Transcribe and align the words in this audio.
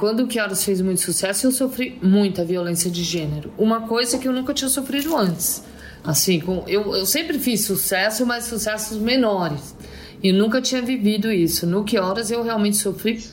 Quando 0.00 0.20
o 0.20 0.40
Horas 0.40 0.62
fez 0.62 0.80
muito 0.80 1.00
sucesso, 1.00 1.48
eu 1.48 1.50
sofri 1.50 1.98
muita 2.00 2.44
violência 2.44 2.88
de 2.88 3.02
gênero. 3.02 3.52
Uma 3.58 3.88
coisa 3.88 4.16
que 4.16 4.28
eu 4.28 4.32
nunca 4.32 4.54
tinha 4.54 4.68
sofrido 4.68 5.16
antes. 5.16 5.64
Assim, 6.04 6.38
com, 6.38 6.62
eu, 6.68 6.94
eu 6.94 7.04
sempre 7.04 7.36
fiz 7.36 7.64
sucesso, 7.64 8.24
mas 8.24 8.44
sucessos 8.44 8.96
menores. 8.96 9.74
E 10.22 10.30
nunca 10.30 10.62
tinha 10.62 10.80
vivido 10.80 11.32
isso. 11.32 11.66
No 11.66 11.84
Horas 12.00 12.30
eu 12.30 12.44
realmente 12.44 12.76
sofri 12.76 13.24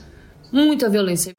muita 0.52 0.90
violência. 0.90 1.36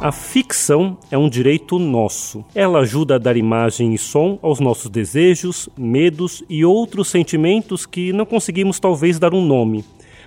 A 0.00 0.12
ficção 0.12 0.96
é 1.10 1.18
um 1.18 1.28
direito 1.28 1.76
nosso. 1.76 2.44
Ela 2.54 2.78
ajuda 2.78 3.16
a 3.16 3.18
dar 3.18 3.36
imagem 3.36 3.92
e 3.94 3.98
som 3.98 4.38
aos 4.40 4.60
nossos 4.60 4.88
desejos, 4.88 5.68
medos 5.76 6.44
e 6.48 6.64
outros 6.64 7.08
sentimentos 7.08 7.84
que 7.84 8.12
não 8.12 8.24
conseguimos 8.24 8.78
talvez 8.78 9.18
dar 9.18 9.34
um 9.34 9.44
nome 9.44 9.84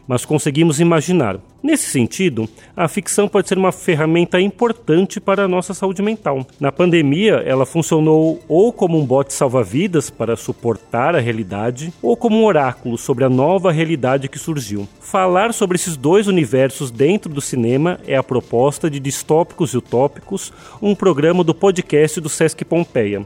mas 0.07 0.25
conseguimos 0.25 0.79
imaginar. 0.79 1.39
Nesse 1.64 1.86
sentido, 1.86 2.50
a 2.75 2.87
ficção 2.87 3.28
pode 3.28 3.47
ser 3.47 3.57
uma 3.57 3.71
ferramenta 3.71 4.42
importante 4.42 5.19
para 5.19 5.43
a 5.43 5.47
nossa 5.47 5.73
saúde 5.73 6.01
mental. 6.01 6.46
Na 6.59 6.71
pandemia, 6.71 7.36
ela 7.46 7.65
funcionou 7.65 8.42
ou 8.47 8.73
como 8.73 9.00
um 9.00 9.06
bote 9.06 9.32
salva-vidas 9.32 10.09
para 10.09 10.36
suportar 10.36 11.15
a 11.15 11.19
realidade, 11.19 11.93
ou 12.01 12.18
como 12.18 12.37
um 12.37 12.45
oráculo 12.45 12.97
sobre 12.97 13.23
a 13.23 13.29
nova 13.29 13.71
realidade 13.71 14.28
que 14.28 14.39
surgiu. 14.39 14.87
Falar 15.00 15.54
sobre 15.54 15.75
esses 15.75 15.95
dois 15.95 16.28
universos 16.28 16.89
dentro 16.89 17.31
do 17.31 17.42
cinema 17.42 18.00
é 18.07 18.15
a 18.15 18.23
proposta 18.23 18.89
de 18.89 19.00
Distópicos 19.00 19.73
e 19.73 19.78
Utópicos, 19.78 20.51
um 20.81 20.95
programa 20.95 21.43
do 21.43 21.54
podcast 21.54 22.20
do 22.20 22.29
Sesc 22.29 22.65
Pompeia. 22.65 23.23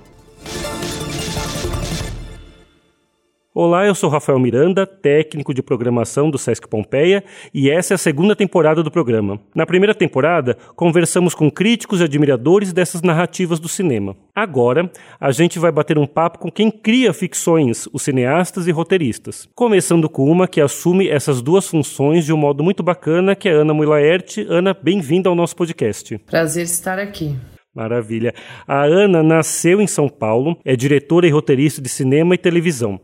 Olá, 3.57 3.85
eu 3.85 3.95
sou 3.95 4.09
Rafael 4.09 4.37
Miranda, 4.37 4.85
técnico 4.85 5.53
de 5.53 5.63
programação 5.63 6.29
do 6.29 6.37
Sesc 6.37 6.67
Pompeia, 6.67 7.23
e 7.53 7.69
essa 7.69 7.93
é 7.93 7.95
a 7.95 7.97
segunda 7.97 8.35
temporada 8.35 8.83
do 8.83 8.91
programa. 8.91 9.39
Na 9.55 9.65
primeira 9.65 9.95
temporada, 9.95 10.57
conversamos 10.75 11.33
com 11.33 11.49
críticos 11.49 12.01
e 12.01 12.03
admiradores 12.03 12.73
dessas 12.73 13.01
narrativas 13.01 13.57
do 13.57 13.69
cinema. 13.69 14.13
Agora, 14.35 14.91
a 15.17 15.31
gente 15.31 15.57
vai 15.57 15.71
bater 15.71 15.97
um 15.97 16.05
papo 16.05 16.37
com 16.37 16.51
quem 16.51 16.69
cria 16.69 17.13
ficções, 17.13 17.87
os 17.93 18.01
cineastas 18.01 18.67
e 18.67 18.71
roteiristas. 18.71 19.47
Começando 19.55 20.09
com 20.09 20.29
uma 20.29 20.49
que 20.49 20.59
assume 20.59 21.07
essas 21.07 21.41
duas 21.41 21.65
funções 21.65 22.25
de 22.25 22.33
um 22.33 22.37
modo 22.37 22.61
muito 22.61 22.83
bacana, 22.83 23.37
que 23.37 23.47
é 23.47 23.53
a 23.53 23.61
Ana 23.61 23.73
Muilaert. 23.73 24.37
Ana, 24.49 24.73
bem-vinda 24.73 25.29
ao 25.29 25.35
nosso 25.35 25.55
podcast. 25.55 26.17
Prazer 26.29 26.65
estar 26.65 26.99
aqui. 26.99 27.33
Maravilha. 27.75 28.33
A 28.65 28.83
Ana 28.85 29.21
nasceu 29.21 29.81
em 29.81 29.87
São 29.87 30.07
Paulo, 30.07 30.57
é 30.63 30.77
diretora 30.77 31.27
e 31.27 31.29
roteirista 31.29 31.81
de 31.81 31.89
cinema 31.89 32.33
e 32.33 32.37
televisão. 32.37 32.99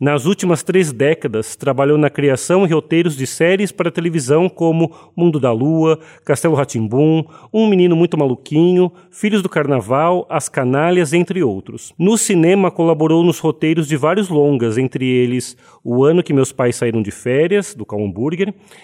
Nas 0.00 0.26
últimas 0.26 0.62
três 0.62 0.92
décadas, 0.92 1.56
trabalhou 1.56 1.96
na 1.96 2.10
criação 2.10 2.66
e 2.66 2.72
roteiros 2.72 3.16
de 3.16 3.26
séries 3.26 3.72
para 3.72 3.90
televisão 3.90 4.48
como 4.48 4.92
Mundo 5.16 5.38
da 5.38 5.52
Lua, 5.52 5.98
Castelo 6.24 6.54
Ratimbum, 6.54 7.24
Um 7.52 7.68
Menino 7.68 7.96
Muito 7.96 8.18
Maluquinho, 8.18 8.92
Filhos 9.10 9.42
do 9.42 9.48
Carnaval, 9.48 10.26
As 10.28 10.48
Canalhas, 10.48 11.12
entre 11.12 11.42
outros. 11.42 11.92
No 11.98 12.18
cinema, 12.18 12.70
colaborou 12.70 13.22
nos 13.22 13.38
roteiros 13.38 13.86
de 13.86 13.96
vários 13.96 14.28
longas, 14.28 14.78
entre 14.78 15.06
eles 15.06 15.56
O 15.84 16.04
Ano 16.04 16.22
que 16.22 16.32
Meus 16.32 16.52
Pais 16.52 16.76
Saíram 16.76 17.02
de 17.02 17.10
Férias, 17.10 17.74
do 17.74 17.84
Cal 17.84 18.00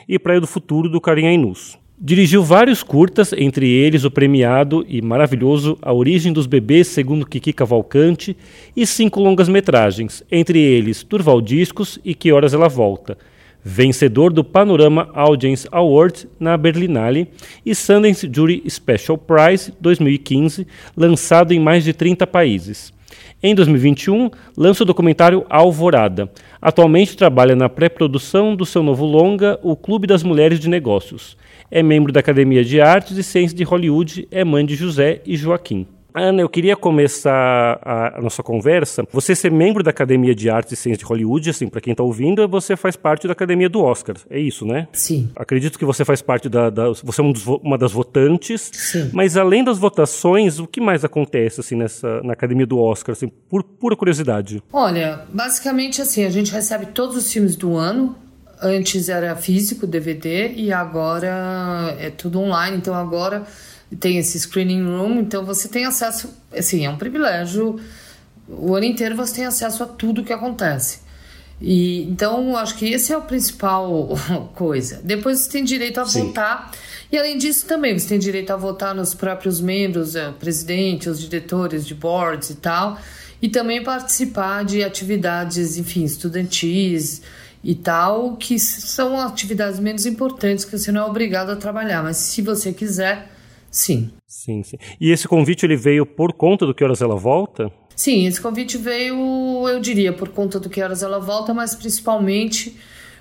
e 0.08 0.18
Praia 0.18 0.40
do 0.40 0.46
Futuro, 0.46 0.88
do 0.88 1.00
Carinhainus. 1.00 1.81
Dirigiu 2.04 2.42
vários 2.42 2.82
curtas, 2.82 3.32
entre 3.32 3.70
eles 3.70 4.02
o 4.02 4.10
premiado 4.10 4.84
e 4.88 5.00
maravilhoso 5.00 5.78
A 5.80 5.92
Origem 5.92 6.32
dos 6.32 6.48
Bebês, 6.48 6.88
segundo 6.88 7.24
Kiki 7.24 7.52
Cavalcante, 7.52 8.36
e 8.74 8.84
cinco 8.84 9.20
longas-metragens, 9.20 10.20
entre 10.28 10.58
eles 10.58 11.04
Turval 11.04 11.40
Discos 11.40 12.00
e 12.04 12.12
Que 12.12 12.32
Horas 12.32 12.52
Ela 12.54 12.68
Volta, 12.68 13.16
vencedor 13.62 14.32
do 14.32 14.42
Panorama 14.42 15.10
Audience 15.14 15.68
Award 15.70 16.26
na 16.40 16.56
Berlinale 16.56 17.28
e 17.64 17.72
Sundance 17.72 18.28
Jury 18.28 18.64
Special 18.68 19.16
Prize 19.16 19.72
2015, 19.80 20.66
lançado 20.96 21.52
em 21.52 21.60
mais 21.60 21.84
de 21.84 21.92
30 21.92 22.26
países. 22.26 22.92
Em 23.44 23.56
2021, 23.56 24.30
lança 24.56 24.84
o 24.84 24.86
documentário 24.86 25.44
Alvorada. 25.50 26.30
Atualmente 26.60 27.16
trabalha 27.16 27.56
na 27.56 27.68
pré-produção 27.68 28.54
do 28.54 28.64
seu 28.64 28.84
novo 28.84 29.04
longa, 29.04 29.58
O 29.64 29.74
Clube 29.74 30.06
das 30.06 30.22
Mulheres 30.22 30.60
de 30.60 30.68
Negócios 30.68 31.36
é 31.68 31.82
membro 31.82 32.12
da 32.12 32.20
Academia 32.20 32.62
de 32.62 32.82
Artes 32.82 33.16
e 33.16 33.22
Ciências 33.22 33.54
de 33.54 33.64
Hollywood, 33.64 34.28
é 34.30 34.44
mãe 34.44 34.64
de 34.64 34.74
José 34.74 35.22
e 35.24 35.36
Joaquim. 35.36 35.86
Ana, 36.14 36.42
eu 36.42 36.48
queria 36.48 36.76
começar 36.76 37.78
a, 37.82 38.18
a, 38.18 38.20
nossa 38.20 38.42
conversa. 38.42 39.04
Você 39.12 39.34
ser 39.34 39.50
membro 39.50 39.82
da 39.82 39.90
Academia 39.90 40.34
de 40.34 40.50
Artes 40.50 40.72
e 40.72 40.76
Ciências 40.76 40.98
de 40.98 41.04
Hollywood, 41.04 41.50
assim, 41.50 41.68
para 41.68 41.80
quem 41.80 41.92
está 41.92 42.02
ouvindo, 42.02 42.46
você 42.48 42.76
faz 42.76 42.96
parte 42.96 43.26
da 43.26 43.32
Academia 43.32 43.68
do 43.68 43.80
Oscar. 43.80 44.16
É 44.28 44.38
isso, 44.38 44.66
né? 44.66 44.88
Sim. 44.92 45.30
Acredito 45.34 45.78
que 45.78 45.84
você 45.84 46.04
faz 46.04 46.20
parte 46.20 46.48
da. 46.48 46.70
da 46.70 46.88
você 47.02 47.20
é 47.20 47.24
um 47.24 47.32
dos, 47.32 47.46
uma 47.46 47.78
das 47.78 47.92
votantes. 47.92 48.70
Sim. 48.72 49.10
Mas 49.12 49.36
além 49.36 49.64
das 49.64 49.78
votações, 49.78 50.58
o 50.58 50.66
que 50.66 50.80
mais 50.80 51.04
acontece 51.04 51.60
assim 51.60 51.76
nessa 51.76 52.22
na 52.22 52.32
Academia 52.32 52.66
do 52.66 52.78
Oscar, 52.78 53.12
assim, 53.12 53.28
por 53.28 53.62
pura 53.62 53.96
curiosidade? 53.96 54.62
Olha, 54.72 55.22
basicamente 55.32 56.02
assim, 56.02 56.24
a 56.24 56.30
gente 56.30 56.52
recebe 56.52 56.86
todos 56.86 57.16
os 57.16 57.32
filmes 57.32 57.56
do 57.56 57.76
ano 57.76 58.16
Antes 58.64 59.08
era 59.08 59.34
físico, 59.34 59.88
DVD, 59.88 60.52
e 60.54 60.72
agora 60.72 61.96
é 61.98 62.10
tudo 62.10 62.38
online. 62.38 62.76
Então 62.76 62.94
agora 62.94 63.42
tem 64.00 64.18
esse 64.18 64.38
screening 64.38 64.84
room, 64.84 65.20
então 65.20 65.44
você 65.44 65.68
tem 65.68 65.84
acesso, 65.84 66.32
assim, 66.56 66.84
é 66.84 66.90
um 66.90 66.96
privilégio. 66.96 67.80
O 68.48 68.74
ano 68.74 68.86
inteiro 68.86 69.16
você 69.16 69.36
tem 69.36 69.44
acesso 69.44 69.82
a 69.82 69.86
tudo 69.86 70.24
que 70.24 70.32
acontece. 70.32 71.00
E 71.60 72.02
então 72.04 72.56
acho 72.56 72.76
que 72.76 72.86
esse 72.86 73.12
é 73.12 73.16
o 73.16 73.22
principal 73.22 74.10
coisa. 74.54 75.00
Depois 75.04 75.40
você 75.40 75.50
tem 75.50 75.64
direito 75.64 76.00
a 76.00 76.06
Sim. 76.06 76.26
votar. 76.26 76.72
E 77.10 77.18
além 77.18 77.36
disso 77.38 77.66
também 77.66 77.98
você 77.98 78.08
tem 78.08 78.18
direito 78.18 78.52
a 78.52 78.56
votar 78.56 78.94
nos 78.94 79.14
próprios 79.14 79.60
membros, 79.60 80.16
é, 80.16 80.30
presidente, 80.32 81.08
os 81.08 81.20
diretores 81.20 81.86
de 81.86 81.94
boards 81.94 82.50
e 82.50 82.54
tal, 82.56 82.98
e 83.40 83.48
também 83.48 83.82
participar 83.82 84.64
de 84.64 84.82
atividades, 84.82 85.76
enfim, 85.76 86.04
estudantis, 86.04 87.22
e 87.64 87.74
tal, 87.74 88.36
que 88.36 88.58
são 88.58 89.20
atividades 89.20 89.78
menos 89.78 90.04
importantes 90.04 90.64
que 90.64 90.76
você 90.76 90.90
não 90.90 91.02
é 91.02 91.04
obrigado 91.04 91.50
a 91.50 91.56
trabalhar, 91.56 92.02
mas 92.02 92.16
se 92.16 92.42
você 92.42 92.72
quiser, 92.72 93.30
sim. 93.72 94.12
Sim, 94.26 94.62
sim. 94.62 94.76
E 95.00 95.10
esse 95.10 95.26
convite 95.26 95.66
ele 95.66 95.76
veio 95.76 96.06
por 96.06 96.32
conta 96.32 96.64
do 96.64 96.72
que 96.72 96.84
horas 96.84 97.02
ela 97.02 97.16
volta? 97.16 97.72
Sim, 97.96 98.26
esse 98.26 98.40
convite 98.40 98.78
veio, 98.78 99.66
eu 99.68 99.80
diria, 99.80 100.12
por 100.12 100.28
conta 100.28 100.60
do 100.60 100.70
que 100.70 100.80
horas 100.80 101.02
ela 101.02 101.18
volta, 101.18 101.52
mas 101.52 101.74
principalmente 101.74 102.76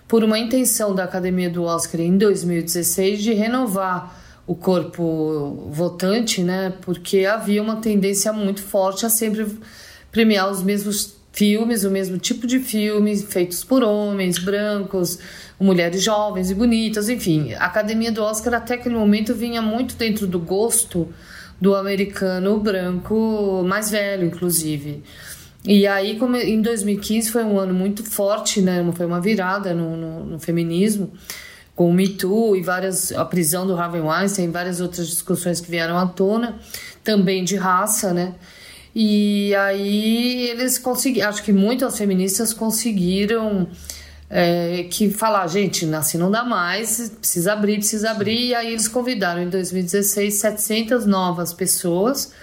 por 0.07 0.23
uma 0.23 0.37
intenção 0.37 0.93
da 0.93 1.05
Academia 1.05 1.49
do 1.49 1.63
Oscar 1.63 2.01
em 2.01 2.17
2016 2.17 3.23
de 3.23 3.33
renovar 3.33 4.21
o 4.45 4.55
corpo 4.55 5.69
votante, 5.71 6.43
né? 6.43 6.73
Porque 6.81 7.25
havia 7.25 7.61
uma 7.61 7.77
tendência 7.77 8.33
muito 8.33 8.61
forte 8.61 9.05
a 9.05 9.09
sempre 9.09 9.47
premiar 10.11 10.51
os 10.51 10.61
mesmos 10.61 11.15
filmes, 11.31 11.83
o 11.83 11.89
mesmo 11.89 12.17
tipo 12.17 12.45
de 12.45 12.59
filmes 12.59 13.23
feitos 13.23 13.63
por 13.63 13.83
homens 13.83 14.37
brancos, 14.37 15.17
mulheres 15.61 16.03
jovens 16.03 16.49
e 16.49 16.55
bonitas, 16.55 17.07
enfim. 17.07 17.53
A 17.53 17.65
Academia 17.65 18.11
do 18.11 18.23
Oscar 18.23 18.55
até 18.55 18.73
aquele 18.73 18.95
momento 18.95 19.33
vinha 19.33 19.61
muito 19.61 19.95
dentro 19.95 20.25
do 20.25 20.39
gosto 20.39 21.07
do 21.59 21.75
americano 21.75 22.59
branco 22.59 23.63
mais 23.65 23.91
velho, 23.91 24.25
inclusive. 24.25 25.03
E 25.63 25.85
aí, 25.85 26.17
como 26.17 26.35
em 26.35 26.59
2015 26.59 27.31
foi 27.31 27.43
um 27.43 27.59
ano 27.59 27.73
muito 27.73 28.03
forte, 28.03 28.61
né? 28.61 28.83
Foi 28.95 29.05
uma 29.05 29.21
virada 29.21 29.73
no, 29.73 29.95
no, 29.95 30.25
no 30.25 30.39
feminismo, 30.39 31.11
com 31.75 31.89
o 31.89 31.93
Me 31.93 32.09
Too 32.09 32.55
e 32.55 32.63
várias 32.63 33.11
a 33.11 33.23
prisão 33.23 33.67
do 33.67 33.77
Harvey 33.77 34.01
Weinstein, 34.01 34.49
várias 34.49 34.81
outras 34.81 35.07
discussões 35.07 35.61
que 35.61 35.69
vieram 35.69 35.97
à 35.97 36.07
tona, 36.07 36.59
também 37.03 37.43
de 37.43 37.55
raça, 37.55 38.11
né? 38.11 38.33
E 38.93 39.53
aí 39.55 40.49
eles 40.49 40.79
conseguiram, 40.79 41.29
acho 41.29 41.43
que 41.43 41.53
muitas 41.53 41.97
feministas 41.97 42.53
conseguiram 42.53 43.67
é, 44.31 44.87
que 44.89 45.09
falar, 45.11 45.45
gente, 45.47 45.85
nasci 45.85 46.17
não 46.17 46.31
dá 46.31 46.43
mais, 46.43 47.09
precisa 47.19 47.53
abrir, 47.53 47.75
precisa 47.75 48.11
abrir. 48.11 48.47
E 48.47 48.55
aí 48.55 48.71
eles 48.71 48.87
convidaram 48.87 49.43
em 49.43 49.49
2016 49.49 50.35
700 50.35 51.05
novas 51.05 51.51
pessoas, 51.51 52.33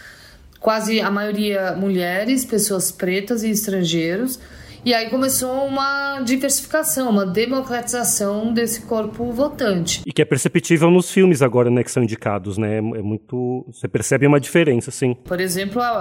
quase 0.60 1.00
a 1.00 1.10
maioria 1.10 1.72
mulheres, 1.72 2.44
pessoas 2.44 2.92
pretas 2.92 3.42
e 3.42 3.50
estrangeiros 3.50 4.38
e 4.84 4.94
aí 4.94 5.10
começou 5.10 5.66
uma 5.66 6.20
diversificação, 6.20 7.10
uma 7.10 7.26
democratização 7.26 8.52
desse 8.52 8.82
corpo 8.82 9.30
votante. 9.32 10.02
E 10.06 10.12
que 10.12 10.22
é 10.22 10.24
perceptível 10.24 10.90
nos 10.90 11.10
filmes 11.10 11.42
agora, 11.42 11.68
né, 11.68 11.82
que 11.82 11.90
são 11.90 12.02
indicados, 12.02 12.56
né? 12.56 12.78
É 12.78 12.80
muito. 12.80 13.66
Você 13.70 13.88
percebe 13.88 14.26
uma 14.26 14.38
diferença, 14.38 14.90
sim. 14.90 15.14
Por 15.24 15.40
exemplo, 15.40 15.82
a, 15.82 15.98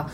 a 0.00 0.06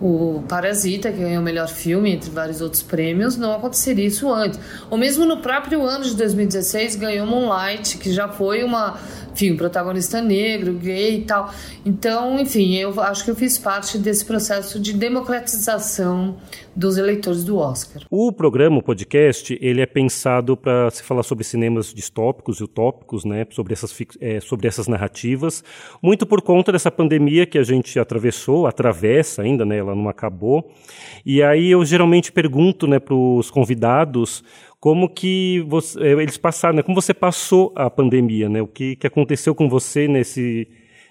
o 0.00 0.42
Parasita, 0.48 1.10
que 1.10 1.18
ganhou 1.18 1.40
o 1.40 1.44
melhor 1.44 1.68
filme, 1.68 2.12
entre 2.12 2.30
vários 2.30 2.60
outros 2.60 2.82
prêmios, 2.82 3.36
não 3.36 3.52
aconteceria 3.52 4.06
isso 4.06 4.32
antes. 4.32 4.58
Ou 4.90 4.98
mesmo 4.98 5.24
no 5.24 5.38
próprio 5.38 5.82
ano 5.82 6.04
de 6.04 6.14
2016, 6.14 6.96
ganhou 6.96 7.26
Moonlight, 7.26 7.98
que 7.98 8.12
já 8.12 8.28
foi 8.28 8.62
uma 8.62 8.98
enfim, 9.36 9.52
o 9.52 9.56
protagonista 9.56 10.22
negro, 10.22 10.72
gay 10.72 11.18
e 11.18 11.22
tal. 11.22 11.52
Então, 11.84 12.40
enfim, 12.40 12.74
eu 12.76 12.98
acho 13.00 13.22
que 13.22 13.30
eu 13.30 13.36
fiz 13.36 13.58
parte 13.58 13.98
desse 13.98 14.24
processo 14.24 14.80
de 14.80 14.94
democratização 14.94 16.36
dos 16.74 16.96
eleitores 16.96 17.44
do 17.44 17.58
Oscar. 17.58 18.02
O 18.10 18.32
programa, 18.32 18.78
o 18.78 18.82
podcast, 18.82 19.56
ele 19.60 19.82
é 19.82 19.86
pensado 19.86 20.56
para 20.56 20.90
se 20.90 21.02
falar 21.02 21.22
sobre 21.22 21.44
cinemas 21.44 21.92
distópicos 21.92 22.60
e 22.60 22.64
utópicos, 22.64 23.24
né, 23.24 23.46
sobre 23.50 23.74
essas, 23.74 23.94
é, 24.20 24.40
sobre 24.40 24.68
essas 24.68 24.88
narrativas, 24.88 25.62
muito 26.02 26.26
por 26.26 26.40
conta 26.40 26.72
dessa 26.72 26.90
pandemia 26.90 27.46
que 27.46 27.58
a 27.58 27.62
gente 27.62 27.98
atravessou, 27.98 28.66
atravessa 28.66 29.42
ainda, 29.42 29.64
né, 29.64 29.78
ela 29.78 29.94
não 29.94 30.08
acabou. 30.08 30.70
E 31.24 31.42
aí 31.42 31.70
eu 31.70 31.84
geralmente 31.84 32.32
pergunto, 32.32 32.86
né, 32.86 32.98
para 32.98 33.14
os 33.14 33.50
convidados 33.50 34.42
como 34.86 35.08
que 35.08 35.66
você, 35.66 35.98
é, 36.00 36.12
eles 36.12 36.36
passaram, 36.36 36.76
né, 36.76 36.80
como 36.80 36.94
você 36.94 37.12
passou 37.12 37.72
a 37.74 37.90
pandemia, 37.90 38.48
né, 38.48 38.62
o 38.62 38.68
que, 38.68 38.94
que 38.94 39.04
aconteceu 39.04 39.52
com 39.52 39.68
você 39.68 40.06
nesse 40.06 40.68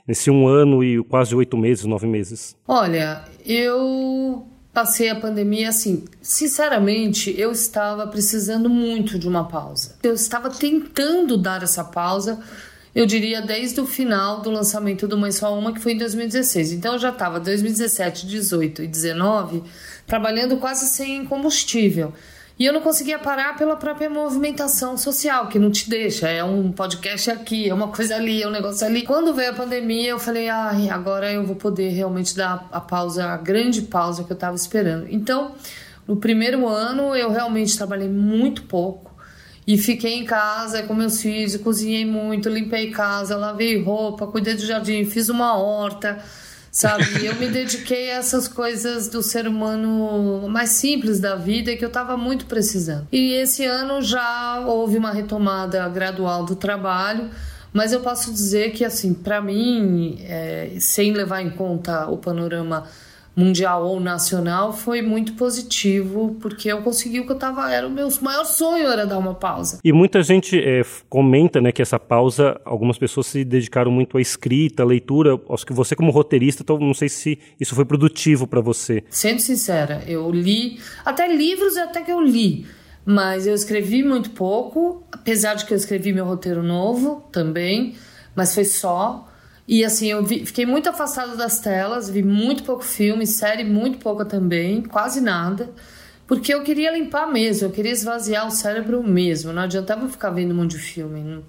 nesse 0.07 0.31
um 0.31 0.47
ano 0.47 0.81
e 0.81 1.03
quase 1.03 1.35
oito 1.35 1.57
meses, 1.57 1.83
nove 1.83 2.07
meses? 2.07 2.55
Olha, 2.65 3.25
eu 3.45 4.47
passei 4.71 5.09
a 5.09 5.15
pandemia 5.15 5.67
assim, 5.67 6.05
sinceramente, 6.21 7.35
eu 7.37 7.51
estava 7.51 8.07
precisando 8.07 8.69
muito 8.69 9.19
de 9.19 9.27
uma 9.27 9.43
pausa. 9.45 9.97
Eu 10.01 10.13
estava 10.13 10.49
tentando 10.49 11.35
dar 11.35 11.61
essa 11.61 11.83
pausa, 11.83 12.39
eu 12.95 13.05
diria 13.05 13.41
desde 13.41 13.81
o 13.81 13.85
final 13.85 14.39
do 14.39 14.49
lançamento 14.51 15.05
do 15.05 15.17
Mãe 15.17 15.33
Só 15.33 15.53
Uma, 15.53 15.73
que 15.73 15.81
foi 15.81 15.91
em 15.91 15.97
2016. 15.97 16.71
Então 16.71 16.93
eu 16.93 16.99
já 16.99 17.09
estava 17.09 17.41
2017, 17.41 18.25
18 18.25 18.83
e 18.83 18.87
19 18.87 19.63
trabalhando 20.07 20.55
quase 20.55 20.85
sem 20.87 21.25
combustível. 21.25 22.13
E 22.57 22.65
eu 22.65 22.71
não 22.71 22.79
conseguia 22.79 23.19
parar 23.19 23.57
pela 23.57 23.75
própria 23.75 24.09
movimentação 24.09 24.97
social, 24.97 25.47
que 25.49 25.59
não 25.59 25.69
te 25.69 25.89
deixa. 25.89 26.29
É 26.29 26.41
um 26.41 26.71
podcast 26.71 27.29
aqui, 27.29 27.69
é 27.69 27.73
uma 27.73 27.89
coisa 27.89 28.15
ali, 28.15 28.41
é 28.41 28.47
um 28.47 28.51
negócio 28.51 28.87
ali. 28.87 29.01
Quando 29.01 29.33
veio 29.33 29.51
a 29.51 29.53
pandemia, 29.53 30.11
eu 30.11 30.19
falei, 30.19 30.47
ai, 30.47 30.87
ah, 30.87 30.95
agora 30.95 31.29
eu 31.29 31.43
vou 31.45 31.57
poder 31.57 31.89
realmente 31.89 32.33
dar 32.33 32.65
a 32.71 32.79
pausa, 32.79 33.25
a 33.25 33.35
grande 33.35 33.81
pausa 33.81 34.23
que 34.23 34.31
eu 34.31 34.35
estava 34.35 34.55
esperando. 34.55 35.05
Então, 35.09 35.53
no 36.07 36.15
primeiro 36.15 36.65
ano, 36.65 37.13
eu 37.13 37.29
realmente 37.29 37.75
trabalhei 37.75 38.07
muito 38.07 38.63
pouco. 38.63 39.13
E 39.67 39.77
fiquei 39.77 40.13
em 40.13 40.23
casa 40.23 40.83
com 40.83 40.93
meus 40.93 41.21
filhos, 41.21 41.57
cozinhei 41.57 42.05
muito, 42.05 42.47
limpei 42.47 42.89
casa, 42.89 43.35
lavei 43.35 43.81
roupa, 43.81 44.27
cuidei 44.27 44.53
do 44.53 44.65
jardim, 44.65 45.03
fiz 45.03 45.27
uma 45.27 45.57
horta 45.57 46.23
sabe? 46.75 47.25
Eu 47.25 47.35
me 47.35 47.47
dediquei 47.47 48.11
a 48.11 48.15
essas 48.15 48.49
coisas 48.49 49.07
do 49.07 49.23
ser 49.23 49.47
humano 49.47 50.45
mais 50.49 50.71
simples 50.71 51.21
da 51.21 51.33
vida 51.33 51.73
que 51.77 51.85
eu 51.85 51.87
estava 51.87 52.17
muito 52.17 52.47
precisando. 52.47 53.07
E 53.13 53.31
esse 53.31 53.63
ano 53.63 54.01
já 54.01 54.59
houve 54.59 54.97
uma 54.97 55.13
retomada 55.13 55.87
gradual 55.87 56.43
do 56.43 56.53
trabalho. 56.53 57.29
Mas 57.71 57.93
eu 57.93 58.01
posso 58.01 58.31
dizer 58.31 58.71
que, 58.71 58.85
assim, 58.85 59.13
para 59.13 59.41
mim, 59.41 60.17
é, 60.21 60.75
sem 60.79 61.13
levar 61.13 61.41
em 61.41 61.49
conta 61.49 62.07
o 62.07 62.17
panorama 62.17 62.85
mundial 63.35 63.85
ou 63.85 63.99
nacional 63.99 64.71
foi 64.71 65.01
muito 65.01 65.33
positivo, 65.33 66.37
porque 66.41 66.71
eu 66.71 66.81
consegui 66.81 67.19
o 67.19 67.25
que 67.25 67.31
eu 67.31 67.37
tava. 67.37 67.71
Era 67.71 67.87
o 67.87 67.91
meu 67.91 68.07
maior 68.21 68.45
sonho 68.45 68.87
era 68.87 69.05
dar 69.05 69.17
uma 69.17 69.35
pausa. 69.35 69.79
E 69.83 69.91
muita 69.91 70.23
gente 70.23 70.57
é, 70.57 70.81
comenta 71.09 71.59
né, 71.59 71.71
que 71.71 71.81
essa 71.81 71.99
pausa, 71.99 72.59
algumas 72.63 72.97
pessoas 72.97 73.27
se 73.27 73.43
dedicaram 73.43 73.91
muito 73.91 74.17
à 74.17 74.21
escrita, 74.21 74.83
à 74.83 74.85
leitura. 74.85 75.39
Acho 75.49 75.65
que 75.65 75.73
você, 75.73 75.95
como 75.95 76.11
roteirista, 76.11 76.63
então, 76.63 76.79
não 76.79 76.93
sei 76.93 77.09
se 77.09 77.37
isso 77.59 77.75
foi 77.75 77.83
produtivo 77.83 78.47
para 78.47 78.61
você. 78.61 79.03
Sendo 79.09 79.39
sincera, 79.39 80.03
eu 80.07 80.31
li 80.31 80.79
até 81.03 81.27
livros 81.27 81.75
até 81.77 82.01
que 82.01 82.11
eu 82.11 82.21
li. 82.21 82.65
Mas 83.05 83.45
eu 83.45 83.53
escrevi 83.53 84.03
muito 84.03 84.31
pouco, 84.31 85.03
apesar 85.11 85.53
de 85.53 85.65
que 85.65 85.73
eu 85.73 85.77
escrevi 85.77 86.11
meu 86.11 86.25
roteiro 86.25 86.63
novo 86.63 87.23
também, 87.31 87.95
mas 88.35 88.55
foi 88.55 88.65
só. 88.65 89.27
E 89.67 89.83
assim, 89.83 90.07
eu 90.07 90.23
vi, 90.23 90.45
fiquei 90.45 90.65
muito 90.65 90.89
afastada 90.89 91.35
das 91.35 91.59
telas, 91.59 92.09
vi 92.09 92.21
muito 92.21 92.63
pouco 92.63 92.83
filme, 92.83 93.25
série 93.25 93.63
muito 93.63 93.97
pouca 93.97 94.23
também, 94.23 94.83
quase 94.83 95.19
nada. 95.19 95.69
Porque 96.27 96.53
eu 96.53 96.63
queria 96.63 96.91
limpar 96.91 97.27
mesmo, 97.27 97.67
eu 97.67 97.71
queria 97.71 97.91
esvaziar 97.91 98.47
o 98.47 98.51
cérebro 98.51 99.03
mesmo. 99.03 99.53
Não 99.53 99.61
adiantava 99.61 100.07
ficar 100.07 100.31
vendo 100.31 100.53
um 100.53 100.57
monte 100.57 100.71
de 100.71 100.79
filme. 100.79 101.43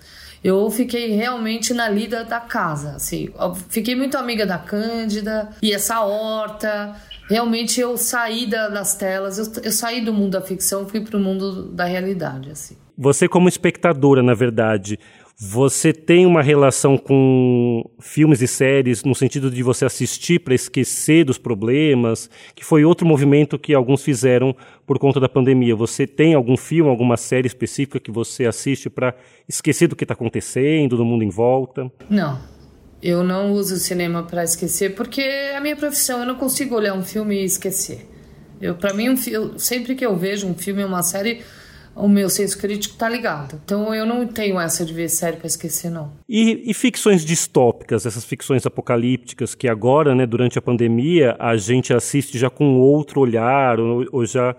Eu 0.44 0.70
fiquei 0.70 1.08
realmente 1.12 1.72
na 1.72 1.88
lida 1.88 2.24
da 2.24 2.40
casa, 2.40 2.92
assim. 2.92 3.30
fiquei 3.68 3.94
muito 3.94 4.18
amiga 4.18 4.44
da 4.46 4.58
Cândida 4.58 5.48
e 5.62 5.72
essa 5.72 6.00
horta. 6.00 6.94
Realmente 7.28 7.80
eu 7.80 7.96
saí 7.96 8.46
da, 8.46 8.68
das 8.68 8.94
telas, 8.94 9.38
eu, 9.38 9.62
eu 9.64 9.72
saí 9.72 10.04
do 10.04 10.12
mundo 10.12 10.32
da 10.32 10.42
ficção, 10.42 10.86
fui 10.86 11.00
para 11.00 11.16
o 11.16 11.20
mundo 11.20 11.72
da 11.72 11.84
realidade, 11.84 12.50
assim. 12.50 12.76
Você 12.96 13.28
como 13.28 13.48
espectadora, 13.48 14.22
na 14.22 14.34
verdade, 14.34 14.98
você 15.38 15.92
tem 15.92 16.24
uma 16.24 16.40
relação 16.40 16.96
com 16.96 17.84
filmes 18.00 18.40
e 18.40 18.48
séries 18.48 19.04
no 19.04 19.14
sentido 19.14 19.50
de 19.50 19.62
você 19.62 19.84
assistir 19.84 20.38
para 20.38 20.54
esquecer 20.54 21.24
dos 21.24 21.36
problemas, 21.36 22.30
que 22.54 22.64
foi 22.64 22.86
outro 22.86 23.06
movimento 23.06 23.58
que 23.58 23.74
alguns 23.74 24.02
fizeram 24.02 24.56
por 24.86 24.98
conta 24.98 25.20
da 25.20 25.28
pandemia. 25.28 25.76
Você 25.76 26.06
tem 26.06 26.32
algum 26.32 26.56
filme, 26.56 26.88
alguma 26.88 27.18
série 27.18 27.46
específica 27.46 28.00
que 28.00 28.10
você 28.10 28.46
assiste 28.46 28.88
para 28.88 29.14
esquecer 29.46 29.88
do 29.88 29.94
que 29.94 30.04
está 30.04 30.14
acontecendo, 30.14 30.96
do 30.96 31.04
mundo 31.04 31.22
em 31.22 31.28
volta? 31.28 31.92
Não. 32.08 32.40
Eu 33.02 33.22
não 33.22 33.52
uso 33.52 33.74
o 33.74 33.78
cinema 33.78 34.22
para 34.22 34.42
esquecer 34.42 34.94
porque 34.94 35.20
é 35.20 35.54
a 35.54 35.60
minha 35.60 35.76
profissão. 35.76 36.20
Eu 36.20 36.26
não 36.26 36.36
consigo 36.36 36.74
olhar 36.74 36.94
um 36.94 37.02
filme 37.02 37.42
e 37.42 37.44
esquecer. 37.44 38.08
Eu, 38.58 38.74
para 38.74 38.94
mim, 38.94 39.10
um, 39.10 39.58
sempre 39.58 39.94
que 39.94 40.06
eu 40.06 40.16
vejo 40.16 40.46
um 40.46 40.54
filme 40.54 40.82
ou 40.82 40.88
uma 40.88 41.02
série, 41.02 41.42
o 41.96 42.08
meu 42.08 42.28
senso 42.28 42.58
crítico 42.58 42.96
tá 42.96 43.08
ligado. 43.08 43.60
Então 43.64 43.94
eu 43.94 44.04
não 44.04 44.26
tenho 44.26 44.60
essa 44.60 44.84
de 44.84 44.92
ver 44.92 45.08
série 45.08 45.38
para 45.38 45.46
esquecer, 45.46 45.90
não. 45.90 46.12
E, 46.28 46.70
e, 46.70 46.74
ficções 46.74 47.24
distópicas, 47.24 48.04
essas 48.04 48.24
ficções 48.24 48.66
apocalípticas 48.66 49.54
que 49.54 49.66
agora, 49.66 50.14
né, 50.14 50.26
durante 50.26 50.58
a 50.58 50.62
pandemia, 50.62 51.34
a 51.38 51.56
gente 51.56 51.94
assiste 51.94 52.38
já 52.38 52.50
com 52.50 52.78
outro 52.78 53.20
olhar, 53.20 53.80
ou, 53.80 54.04
ou 54.12 54.26
já 54.26 54.54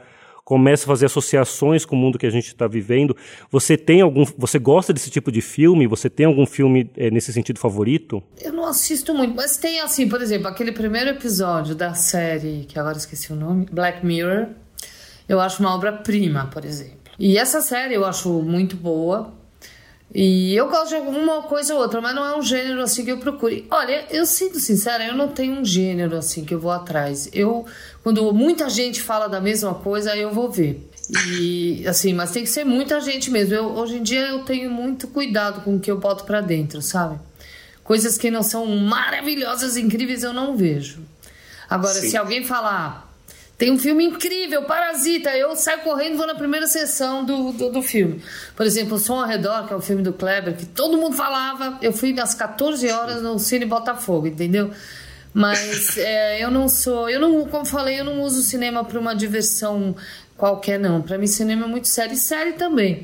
começa 0.48 0.86
a 0.86 0.88
fazer 0.88 1.08
associações 1.08 1.84
com 1.84 1.94
o 1.94 2.00
mundo 2.00 2.18
que 2.18 2.26
a 2.26 2.30
gente 2.30 2.48
está 2.48 2.68
vivendo. 2.68 3.16
Você 3.52 3.78
tem 3.78 4.00
algum, 4.00 4.24
você 4.38 4.58
gosta 4.58 4.94
desse 4.94 5.10
tipo 5.10 5.30
de 5.30 5.42
filme? 5.42 5.86
Você 5.88 6.10
tem 6.10 6.26
algum 6.26 6.46
filme 6.46 6.90
é, 6.96 7.12
nesse 7.12 7.34
sentido 7.34 7.60
favorito? 7.60 8.24
Eu 8.42 8.54
não 8.54 8.66
assisto 8.66 9.14
muito, 9.14 9.36
mas 9.36 9.58
tem 9.58 9.82
assim, 9.82 10.08
por 10.08 10.22
exemplo, 10.22 10.48
aquele 10.48 10.72
primeiro 10.72 11.10
episódio 11.10 11.76
da 11.76 11.94
série 11.94 12.66
que 12.66 12.80
agora 12.80 12.98
esqueci 12.98 13.34
o 13.34 13.36
nome, 13.36 13.66
Black 13.70 14.06
Mirror. 14.06 14.48
Eu 15.28 15.42
acho 15.42 15.62
uma 15.62 15.76
obra-prima, 15.76 16.46
por 16.46 16.64
exemplo. 16.64 16.97
E 17.20 17.38
essa 17.38 17.62
série 17.62 17.96
eu 17.96 18.06
acho 18.06 18.30
muito 18.42 18.76
boa. 18.76 19.34
E 20.14 20.56
eu 20.56 20.70
gosto 20.70 20.90
de 20.90 20.96
alguma 20.96 21.44
coisa 21.44 21.76
ou 21.76 21.82
outra, 21.82 22.00
mas 22.00 22.16
não 22.16 22.26
é 22.26 22.38
um 22.38 22.42
gênero 22.42 22.82
assim 22.82 23.04
que 23.04 23.12
eu 23.12 23.18
procure. 23.18 23.68
Olha, 23.70 24.06
eu 24.10 24.26
sinto 24.26 24.60
sincera, 24.60 25.06
eu 25.06 25.16
não 25.16 25.28
tenho 25.28 25.54
um 25.60 25.66
gênero 25.66 26.16
assim 26.16 26.46
que 26.46 26.54
eu 26.54 26.60
vou 26.60 26.72
atrás. 26.72 27.30
Eu, 27.34 27.66
quando 28.04 28.34
muita 28.34 28.70
gente 28.70 29.02
fala 29.02 29.28
da 29.28 29.42
mesma 29.42 29.76
coisa, 29.76 30.16
eu 30.16 30.32
vou 30.32 30.50
ver. 30.50 30.90
E 31.30 31.86
assim, 31.88 32.14
mas 32.14 32.32
tem 32.32 32.44
que 32.44 32.50
ser 32.50 32.64
muita 32.64 33.02
gente 33.02 33.30
mesmo. 33.30 33.54
Eu, 33.54 33.66
hoje 33.66 33.98
em 33.98 34.04
dia 34.04 34.28
eu 34.28 34.44
tenho 34.44 34.72
muito 34.72 35.08
cuidado 35.08 35.62
com 35.62 35.76
o 35.76 35.80
que 35.80 35.92
eu 35.92 35.98
boto 35.98 36.24
para 36.24 36.42
dentro, 36.42 36.82
sabe? 36.82 37.20
Coisas 37.84 38.18
que 38.18 38.32
não 38.32 38.44
são 38.44 38.66
maravilhosas, 38.66 39.78
incríveis, 39.78 40.24
eu 40.24 40.34
não 40.34 40.56
vejo. 40.56 41.00
Agora, 41.70 41.94
Sim. 41.96 42.10
se 42.10 42.18
alguém 42.18 42.46
falar, 42.46 43.07
tem 43.58 43.72
um 43.72 43.80
filme 43.80 44.06
incrível, 44.06 44.64
Parasita. 44.64 45.36
Eu 45.36 45.56
saio 45.56 45.80
correndo 45.80 46.14
e 46.14 46.18
vou 46.18 46.28
na 46.28 46.36
primeira 46.36 46.68
sessão 46.68 47.26
do, 47.26 47.52
do, 47.52 47.72
do, 47.72 47.82
filme. 47.82 48.22
Por 48.56 48.66
exemplo, 48.66 48.96
O 48.96 49.00
Som 49.00 49.20
ao 49.20 49.26
Redor, 49.26 49.68
que 49.68 49.74
é 49.74 49.76
o 49.76 49.82
filme 49.82 50.04
do 50.04 50.14
Kleber, 50.14 50.56
que 50.56 50.66
todo 50.66 50.96
mundo 50.96 51.16
falava. 51.16 51.80
Eu 51.82 51.92
fui 51.92 52.18
às 52.20 52.36
14 52.36 52.88
horas 52.92 53.22
no 53.24 53.40
Cine 53.40 53.66
Botafogo, 53.66 54.28
entendeu? 54.28 54.70
Mas 55.34 55.98
é, 55.98 56.44
eu 56.44 56.52
não 56.52 56.70
sou. 56.70 57.10
Eu 57.10 57.20
não, 57.20 57.48
como 57.48 57.66
falei, 57.66 58.00
eu 58.00 58.06
não 58.06 58.22
uso 58.22 58.42
o 58.42 58.44
cinema 58.44 58.84
para 58.86 59.00
uma 59.00 59.16
diversão 59.16 59.96
qualquer, 60.38 60.80
não. 60.80 61.02
Para 61.02 61.18
mim, 61.18 61.26
cinema 61.26 61.66
é 61.66 61.68
muito 61.68 61.88
sério. 61.88 62.14
E 62.14 62.18
série 62.18 62.54
também. 62.54 63.04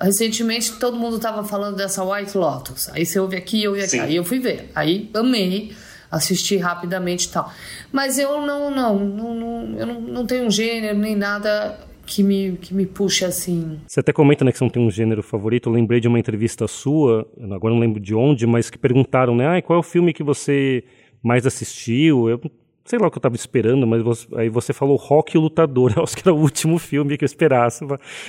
Recentemente, 0.00 0.72
todo 0.80 0.96
mundo 0.96 1.14
estava 1.14 1.44
falando 1.44 1.76
dessa 1.76 2.02
White 2.02 2.36
Lotus. 2.36 2.88
Aí 2.88 3.06
você 3.06 3.20
ouve 3.20 3.36
aqui, 3.36 3.62
eu 3.62 3.70
ouve 3.70 3.84
aqui. 3.84 4.00
Aí 4.00 4.16
eu 4.16 4.24
fui 4.24 4.40
ver. 4.40 4.68
Aí 4.74 5.08
amei 5.14 5.76
assistir 6.12 6.58
rapidamente 6.58 7.26
e 7.26 7.32
tal. 7.32 7.50
Mas 7.90 8.18
eu 8.18 8.42
não, 8.42 8.70
não, 8.70 8.98
não, 8.98 9.34
não 9.34 9.78
eu 9.78 9.86
não, 9.86 10.00
não 10.00 10.26
tenho 10.26 10.46
um 10.46 10.50
gênero 10.50 10.98
nem 10.98 11.16
nada 11.16 11.78
que 12.04 12.22
me, 12.22 12.58
que 12.60 12.74
me 12.74 12.84
puxe 12.84 13.24
assim. 13.24 13.80
Você 13.86 14.00
até 14.00 14.12
comenta 14.12 14.44
né, 14.44 14.52
que 14.52 14.58
você 14.58 14.64
não 14.64 14.70
tem 14.70 14.86
um 14.86 14.90
gênero 14.90 15.22
favorito. 15.22 15.70
Eu 15.70 15.72
lembrei 15.72 15.98
de 15.98 16.08
uma 16.08 16.18
entrevista 16.18 16.68
sua, 16.68 17.26
agora 17.50 17.72
não 17.72 17.80
lembro 17.80 17.98
de 17.98 18.14
onde, 18.14 18.46
mas 18.46 18.68
que 18.68 18.76
perguntaram, 18.76 19.34
né? 19.34 19.56
Ah, 19.56 19.62
qual 19.62 19.78
é 19.78 19.80
o 19.80 19.82
filme 19.82 20.12
que 20.12 20.22
você 20.22 20.84
mais 21.22 21.46
assistiu? 21.46 22.28
Eu 22.28 22.38
sei 22.84 22.98
lá 22.98 23.06
o 23.06 23.10
que 23.10 23.16
eu 23.16 23.20
estava 23.20 23.36
esperando, 23.36 23.86
mas 23.86 24.02
você, 24.02 24.26
aí 24.36 24.48
você 24.48 24.72
falou 24.72 24.96
Rock 24.96 25.36
e 25.36 25.38
o 25.38 25.42
Lutador. 25.42 25.94
Eu 25.96 26.02
acho 26.02 26.16
que 26.16 26.28
era 26.28 26.34
o 26.34 26.38
último 26.38 26.78
filme 26.78 27.16
que 27.16 27.24
eu 27.24 27.26
esperasse 27.26 27.86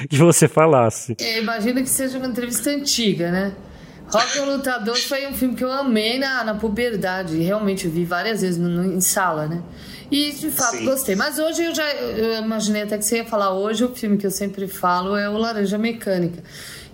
que 0.08 0.18
você 0.18 0.48
falasse. 0.48 1.16
É, 1.20 1.40
imagina 1.40 1.82
que 1.82 1.90
seja 1.90 2.18
uma 2.18 2.28
entrevista 2.28 2.70
antiga, 2.70 3.32
né? 3.32 3.56
Rock 4.14 4.40
o 4.40 4.46
Lutador 4.46 4.98
foi 4.98 5.28
um 5.28 5.34
filme 5.34 5.56
que 5.56 5.64
eu 5.64 5.72
amei 5.72 6.20
na, 6.20 6.44
na 6.44 6.56
puberdade. 6.56 7.38
Realmente, 7.38 7.86
eu 7.86 7.92
vi 7.92 8.06
várias 8.06 8.42
vezes 8.42 8.58
no, 8.60 8.70
no, 8.70 8.94
em 8.94 9.02
sala, 9.02 9.48
né? 9.48 9.64
E 10.12 10.32
de 10.32 10.52
fato 10.52 10.78
Sim. 10.78 10.86
gostei. 10.86 11.16
Mas 11.16 11.40
hoje 11.40 11.64
eu 11.64 11.74
já 11.74 11.92
eu 11.94 12.44
imaginei 12.44 12.84
até 12.84 12.98
que 12.98 13.06
você 13.06 13.18
ia 13.18 13.26
falar 13.26 13.54
hoje, 13.54 13.84
o 13.84 13.90
filme 13.90 14.18
que 14.18 14.26
eu 14.26 14.32
sempre 14.32 14.68
falo 14.68 15.16
é 15.16 15.28
o 15.28 15.38
Laranja 15.38 15.78
Mecânica, 15.78 16.44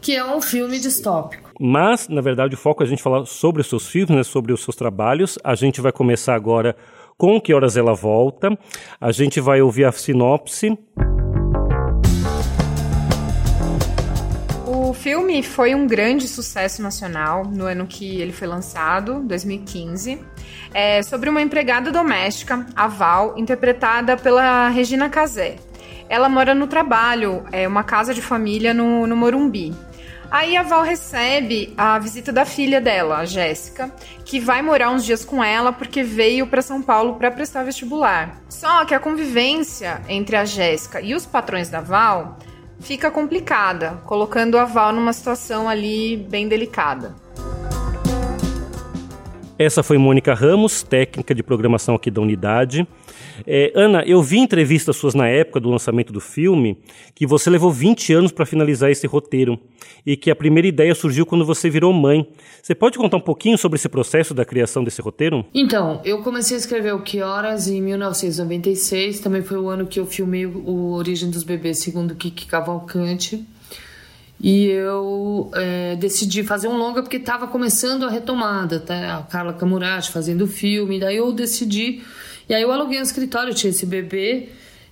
que 0.02 0.16
é 0.16 0.24
um 0.24 0.42
filme 0.42 0.80
distópico. 0.80 1.50
Mas, 1.60 2.08
na 2.08 2.22
verdade, 2.22 2.56
o 2.56 2.58
foco 2.58 2.82
é 2.82 2.86
a 2.86 2.90
gente 2.90 3.04
falar 3.04 3.26
sobre 3.26 3.62
os 3.62 3.68
seus 3.68 3.88
filmes, 3.88 4.16
né, 4.16 4.24
sobre 4.24 4.54
os 4.54 4.64
seus 4.64 4.78
trabalhos. 4.78 5.38
A 5.44 5.56
gente 5.56 5.82
vai 5.82 5.92
começar 5.92 6.34
agora 6.34 6.74
com 7.18 7.42
Que 7.42 7.54
Horas 7.54 7.76
Ela 7.76 7.94
Volta. 7.94 8.58
A 9.02 9.12
gente 9.12 9.42
vai 9.42 9.62
ouvir 9.62 9.84
a 9.84 9.92
sinopse. 9.92 10.78
Filme 15.00 15.42
foi 15.42 15.74
um 15.74 15.88
grande 15.88 16.28
sucesso 16.28 16.82
nacional 16.82 17.46
no 17.46 17.66
ano 17.66 17.88
que 17.88 18.20
ele 18.20 18.34
foi 18.34 18.48
lançado, 18.48 19.22
2015. 19.22 20.20
É 20.74 21.02
sobre 21.02 21.30
uma 21.30 21.42
empregada 21.42 21.90
doméstica, 21.90 22.68
a 22.76 22.88
Val, 22.88 23.34
interpretada 23.38 24.18
pela 24.18 24.68
Regina 24.68 25.10
Casé. 25.10 25.56
Ela 26.10 26.28
mora 26.28 26.54
no 26.54 26.68
trabalho, 26.68 27.46
é 27.52 27.66
uma 27.66 27.84
casa 27.84 28.14
de 28.14 28.22
família 28.22 28.74
no, 28.74 29.08
no 29.08 29.16
Morumbi. 29.16 29.74
Aí 30.30 30.58
a 30.58 30.64
Val 30.64 30.84
recebe 30.84 31.74
a 31.78 31.98
visita 31.98 32.32
da 32.32 32.46
filha 32.46 32.82
dela, 32.82 33.20
a 33.20 33.26
Jéssica, 33.26 33.90
que 34.26 34.40
vai 34.40 34.62
morar 34.62 34.92
uns 34.92 35.06
dias 35.06 35.24
com 35.24 35.42
ela 35.42 35.72
porque 35.72 36.04
veio 36.04 36.46
para 36.46 36.62
São 36.62 36.82
Paulo 36.82 37.16
para 37.16 37.32
prestar 37.32 37.64
vestibular. 37.64 38.38
Só 38.50 38.84
que 38.84 38.94
a 38.94 39.00
convivência 39.00 40.02
entre 40.10 40.36
a 40.36 40.44
Jéssica 40.44 41.00
e 41.00 41.16
os 41.16 41.26
patrões 41.26 41.70
da 41.70 41.80
Val 41.80 42.38
fica 42.80 43.12
complicada, 43.12 44.00
colocando 44.06 44.58
a 44.58 44.66
Val 44.66 44.94
numa 44.94 45.14
situação 45.14 45.68
ali 45.70 46.18
bem 46.18 46.48
delicada. 46.48 47.14
Essa 49.60 49.84
foi 49.84 49.98
Mônica 49.98 50.34
Ramos, 50.34 50.84
técnica 50.84 51.36
de 51.36 51.44
programação 51.44 51.94
aqui 51.94 52.10
da 52.10 52.22
unidade. 52.22 52.88
É, 53.46 53.74
Ana, 53.76 54.04
eu 54.06 54.24
vi 54.24 54.38
entrevistas 54.38 54.96
suas 54.96 55.14
na 55.14 55.28
época 55.28 55.60
do 55.60 55.70
lançamento 55.70 56.14
do 56.14 56.22
filme 56.22 56.78
que 57.14 57.28
você 57.28 57.50
levou 57.50 57.70
20 57.70 58.14
anos 58.14 58.32
para 58.32 58.46
finalizar 58.46 58.90
esse 58.90 59.06
roteiro 59.06 59.60
e 60.06 60.16
que 60.16 60.32
a 60.32 60.36
primeira 60.36 60.66
ideia 60.66 60.96
surgiu 60.96 61.26
quando 61.26 61.46
você 61.46 61.70
virou 61.70 61.92
mãe. 61.92 62.26
Você 62.64 62.74
pode 62.74 62.98
contar 62.98 63.18
um 63.18 63.22
pouquinho 63.22 63.58
sobre 63.58 63.76
esse 63.76 63.90
processo 63.90 64.34
da 64.34 64.46
criação 64.46 64.82
desse 64.82 65.02
roteiro? 65.02 65.46
Então, 65.54 66.00
eu 66.06 66.24
comecei 66.24 66.56
a 66.56 66.60
escrever 66.62 66.94
O 66.94 67.02
Que 67.02 67.22
Horas 67.22 67.68
em 67.68 67.82
1996, 67.82 69.20
também 69.20 69.42
foi 69.42 69.58
o 69.58 69.68
ano 69.68 69.88
que 69.88 70.00
eu 70.00 70.06
filmei 70.06 70.46
o 70.46 70.94
Origem 70.94 71.30
dos 71.30 71.44
Bebês, 71.44 71.80
segundo 71.80 72.16
Kiki 72.16 72.46
Cavalcante. 72.46 73.46
E 74.42 74.66
eu 74.68 75.52
é, 75.54 75.98
decidi 75.98 76.44
fazer 76.44 76.70
um 76.70 76.78
longa 76.78 77.02
porque 77.02 77.18
estava 77.18 77.46
começando 77.48 78.06
a 78.06 78.10
retomada, 78.10 78.80
tá? 78.80 79.18
a 79.18 79.24
Carla 79.24 79.54
Camurati 79.54 80.12
fazendo 80.12 80.48
filme, 80.48 81.00
daí 81.00 81.18
eu 81.18 81.34
decidi. 81.34 82.02
E 82.48 82.54
aí 82.54 82.62
eu 82.62 82.72
aluguei 82.72 83.00
um 83.00 83.04
escritório, 83.04 83.54
tinha 83.54 83.70
esse 83.70 83.86
bebê, 83.86 84.50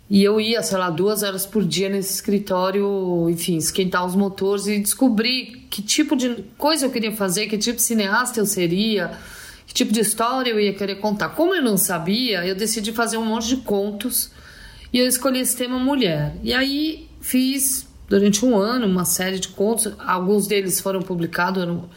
e 0.09 0.23
eu 0.23 0.39
ia, 0.39 0.61
sei 0.61 0.77
lá, 0.77 0.89
duas 0.89 1.23
horas 1.23 1.45
por 1.45 1.63
dia 1.65 1.89
nesse 1.89 2.13
escritório, 2.13 3.29
enfim, 3.29 3.57
esquentar 3.57 4.05
os 4.05 4.15
motores 4.15 4.67
e 4.67 4.79
descobrir 4.79 5.65
que 5.69 5.81
tipo 5.81 6.15
de 6.15 6.43
coisa 6.57 6.85
eu 6.85 6.91
queria 6.91 7.13
fazer, 7.13 7.47
que 7.47 7.57
tipo 7.57 7.77
de 7.77 7.83
cineasta 7.83 8.39
eu 8.39 8.45
seria, 8.45 9.11
que 9.65 9.73
tipo 9.73 9.93
de 9.93 10.01
história 10.01 10.51
eu 10.51 10.59
ia 10.59 10.73
querer 10.73 10.95
contar. 10.95 11.29
Como 11.29 11.55
eu 11.55 11.61
não 11.61 11.77
sabia, 11.77 12.45
eu 12.45 12.55
decidi 12.55 12.91
fazer 12.91 13.17
um 13.17 13.25
monte 13.25 13.47
de 13.47 13.57
contos 13.57 14.29
e 14.91 14.99
eu 14.99 15.07
escolhi 15.07 15.39
esse 15.39 15.55
tema 15.55 15.79
mulher. 15.79 16.35
E 16.43 16.53
aí 16.53 17.07
fiz 17.19 17.86
durante 18.07 18.45
um 18.45 18.57
ano 18.57 18.85
uma 18.85 19.05
série 19.05 19.39
de 19.39 19.49
contos, 19.49 19.91
alguns 19.99 20.47
deles 20.47 20.79
foram 20.79 21.01
publicados 21.01 21.65
no 21.67 21.89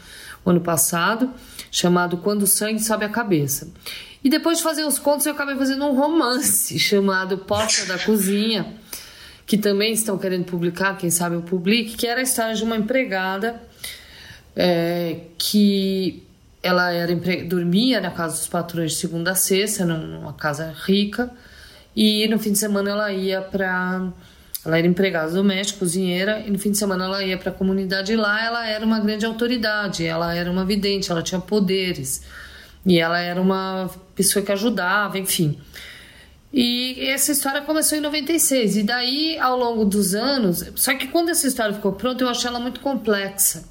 ano 0.45 0.61
passado, 0.61 1.31
chamado 1.71 2.17
Quando 2.17 2.43
o 2.43 2.47
Sangue 2.47 2.83
Sobe 2.83 3.05
a 3.05 3.09
Cabeça. 3.09 3.71
E 4.23 4.29
depois 4.29 4.57
de 4.57 4.63
fazer 4.63 4.85
os 4.85 4.99
contos, 4.99 5.25
eu 5.25 5.33
acabei 5.33 5.55
fazendo 5.55 5.85
um 5.85 5.95
romance 5.95 6.77
chamado 6.79 7.37
Porta 7.39 7.85
da 7.85 7.97
Cozinha, 7.97 8.75
que 9.45 9.57
também 9.57 9.93
estão 9.93 10.17
querendo 10.17 10.45
publicar, 10.45 10.97
quem 10.97 11.09
sabe 11.09 11.35
eu 11.35 11.41
publique, 11.41 11.95
que 11.95 12.07
era 12.07 12.19
a 12.19 12.23
história 12.23 12.53
de 12.53 12.63
uma 12.63 12.75
empregada 12.75 13.61
é, 14.55 15.21
que 15.37 16.23
ela 16.63 16.91
era 16.91 17.15
dormia 17.45 17.99
na 17.99 18.11
casa 18.11 18.37
dos 18.37 18.47
patrões 18.47 18.91
de 18.91 18.97
segunda 18.97 19.31
a 19.31 19.35
sexta, 19.35 19.83
numa 19.83 20.33
casa 20.33 20.73
rica, 20.85 21.31
e 21.95 22.27
no 22.27 22.37
fim 22.37 22.51
de 22.51 22.59
semana 22.59 22.91
ela 22.91 23.11
ia 23.11 23.41
para 23.41 24.11
ela 24.65 24.77
era 24.77 24.85
empregada 24.85 25.31
doméstica, 25.31 25.79
cozinheira, 25.79 26.43
e 26.45 26.51
no 26.51 26.59
fim 26.59 26.71
de 26.71 26.77
semana 26.77 27.05
ela 27.05 27.23
ia 27.23 27.37
para 27.37 27.49
a 27.49 27.53
comunidade 27.53 28.13
e 28.13 28.15
lá 28.15 28.43
ela 28.43 28.67
era 28.67 28.85
uma 28.85 28.99
grande 28.99 29.25
autoridade, 29.25 30.05
ela 30.05 30.35
era 30.35 30.51
uma 30.51 30.63
vidente, 30.63 31.11
ela 31.11 31.23
tinha 31.23 31.41
poderes. 31.41 32.21
E 32.85 32.99
ela 32.99 33.19
era 33.19 33.41
uma 33.41 33.89
pessoa 34.15 34.43
que 34.43 34.51
ajudava, 34.51 35.17
enfim. 35.17 35.59
E 36.53 37.09
essa 37.09 37.31
história 37.31 37.61
começou 37.61 37.97
em 37.97 38.01
96. 38.01 38.77
E 38.77 38.83
daí, 38.83 39.39
ao 39.39 39.57
longo 39.57 39.85
dos 39.85 40.13
anos. 40.13 40.65
Só 40.75 40.95
que 40.95 41.07
quando 41.07 41.29
essa 41.29 41.47
história 41.47 41.73
ficou 41.73 41.93
pronta, 41.93 42.23
eu 42.23 42.29
achei 42.29 42.47
ela 42.49 42.59
muito 42.59 42.79
complexa. 42.79 43.63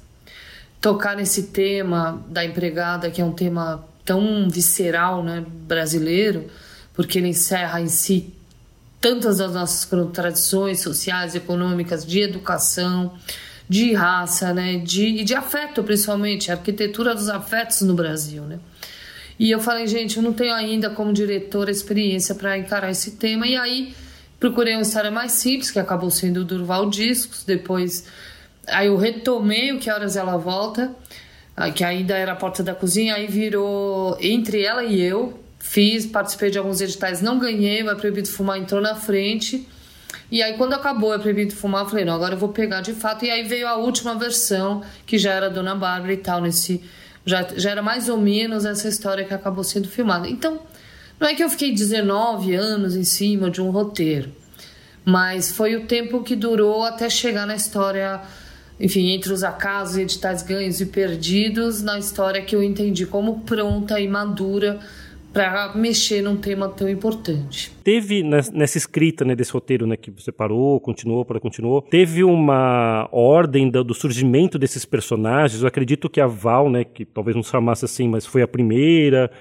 Tocar 0.79 1.15
nesse 1.15 1.43
tema 1.43 2.23
da 2.27 2.43
empregada, 2.43 3.11
que 3.11 3.21
é 3.21 3.25
um 3.25 3.33
tema 3.33 3.85
tão 4.03 4.49
visceral, 4.49 5.23
né, 5.23 5.45
brasileiro, 5.47 6.49
porque 6.93 7.19
ele 7.19 7.27
encerra 7.27 7.79
em 7.79 7.87
si 7.87 8.33
tantas 9.01 9.39
das 9.39 9.53
nossas 9.53 9.89
tradições 10.13 10.79
sociais, 10.79 11.33
econômicas, 11.33 12.05
de 12.05 12.21
educação, 12.21 13.13
de 13.67 13.93
raça, 13.93 14.53
né, 14.53 14.77
de, 14.77 15.23
de 15.23 15.33
afeto, 15.33 15.83
principalmente, 15.83 16.51
a 16.51 16.53
arquitetura 16.53 17.15
dos 17.15 17.27
afetos 17.27 17.81
no 17.81 17.95
Brasil, 17.95 18.43
né. 18.43 18.59
E 19.39 19.49
eu 19.49 19.59
falei, 19.59 19.87
gente, 19.87 20.17
eu 20.17 20.23
não 20.23 20.33
tenho 20.33 20.53
ainda 20.53 20.91
como 20.91 21.11
diretora 21.11 21.71
experiência 21.71 22.35
para 22.35 22.59
encarar 22.59 22.91
esse 22.91 23.11
tema, 23.11 23.47
e 23.47 23.57
aí 23.57 23.95
procurei 24.39 24.75
uma 24.75 24.83
história 24.83 25.09
mais 25.09 25.31
simples, 25.31 25.71
que 25.71 25.79
acabou 25.79 26.11
sendo 26.11 26.41
o 26.41 26.45
Durval 26.45 26.89
Discos, 26.89 27.43
depois 27.43 28.05
aí 28.67 28.87
eu 28.87 28.97
retomei 28.97 29.71
o 29.71 29.79
Que 29.79 29.89
Horas 29.89 30.15
Ela 30.15 30.37
Volta, 30.37 30.95
que 31.75 31.83
ainda 31.83 32.15
era 32.15 32.33
a 32.33 32.35
porta 32.35 32.61
da 32.61 32.75
cozinha, 32.75 33.15
aí 33.15 33.25
virou 33.25 34.15
Entre 34.19 34.63
Ela 34.63 34.83
e 34.83 35.01
Eu, 35.01 35.40
Fiz, 35.61 36.07
participei 36.07 36.49
de 36.49 36.57
alguns 36.57 36.81
editais, 36.81 37.21
não 37.21 37.37
ganhei, 37.37 37.83
mas 37.83 37.97
Proibido 37.97 38.27
Fumar 38.27 38.57
entrou 38.57 38.81
na 38.81 38.95
frente. 38.95 39.67
E 40.29 40.41
aí, 40.41 40.57
quando 40.57 40.73
acabou 40.73 41.13
É 41.13 41.19
Proibido 41.19 41.53
Fumar, 41.53 41.83
eu 41.83 41.89
falei, 41.89 42.03
não, 42.03 42.15
agora 42.15 42.33
eu 42.33 42.37
vou 42.37 42.49
pegar 42.49 42.81
de 42.81 42.93
fato. 42.93 43.23
E 43.23 43.29
aí 43.29 43.43
veio 43.43 43.67
a 43.67 43.75
última 43.75 44.15
versão, 44.15 44.81
que 45.05 45.17
já 45.17 45.31
era 45.31 45.49
Dona 45.49 45.75
Bárbara 45.75 46.11
e 46.11 46.17
tal, 46.17 46.41
nesse. 46.41 46.83
Já, 47.23 47.47
já 47.55 47.69
era 47.69 47.81
mais 47.83 48.09
ou 48.09 48.17
menos 48.17 48.65
essa 48.65 48.87
história 48.87 49.23
que 49.23 49.33
acabou 49.33 49.63
sendo 49.63 49.87
filmada. 49.87 50.27
Então, 50.27 50.59
não 51.19 51.27
é 51.27 51.35
que 51.35 51.43
eu 51.43 51.49
fiquei 51.49 51.71
19 51.71 52.55
anos 52.55 52.95
em 52.95 53.03
cima 53.03 53.49
de 53.51 53.61
um 53.61 53.69
roteiro, 53.69 54.31
mas 55.05 55.51
foi 55.51 55.75
o 55.75 55.85
tempo 55.85 56.23
que 56.23 56.35
durou 56.35 56.83
até 56.83 57.07
chegar 57.07 57.45
na 57.45 57.55
história, 57.55 58.19
enfim, 58.79 59.11
entre 59.11 59.31
os 59.31 59.43
acasos, 59.43 59.97
editais 59.97 60.41
ganhos 60.41 60.81
e 60.81 60.87
perdidos, 60.87 61.83
na 61.83 61.99
história 61.99 62.41
que 62.41 62.55
eu 62.55 62.63
entendi 62.63 63.05
como 63.05 63.41
pronta 63.41 63.99
e 63.99 64.07
madura 64.07 64.79
para 65.33 65.73
mexer 65.75 66.21
num 66.21 66.35
tema 66.35 66.67
tão 66.67 66.89
importante. 66.89 67.71
Teve 67.83 68.21
nessa 68.23 68.77
escrita 68.77 69.23
né, 69.23 69.35
desse 69.35 69.51
roteiro 69.51 69.87
né, 69.87 69.95
que 69.95 70.11
você 70.11 70.31
parou, 70.31 70.79
continuou, 70.79 71.23
para 71.23 71.39
continuou, 71.39 71.81
teve 71.81 72.23
uma 72.23 73.07
ordem 73.11 73.69
do, 73.69 73.83
do, 73.83 73.93
surgimento 73.93 74.59
desses 74.59 74.85
personagens. 74.85 75.61
Eu 75.61 75.67
acredito 75.67 76.09
que 76.09 76.19
a 76.19 76.27
Val, 76.27 76.69
né, 76.69 76.83
que 76.83 77.05
talvez 77.05 77.35
não 77.35 77.43
se 77.43 77.51
chamasse 77.51 77.85
assim, 77.85 78.07
mas 78.07 78.25
foi 78.25 78.41
a 78.41 78.47
primeira 78.47 79.31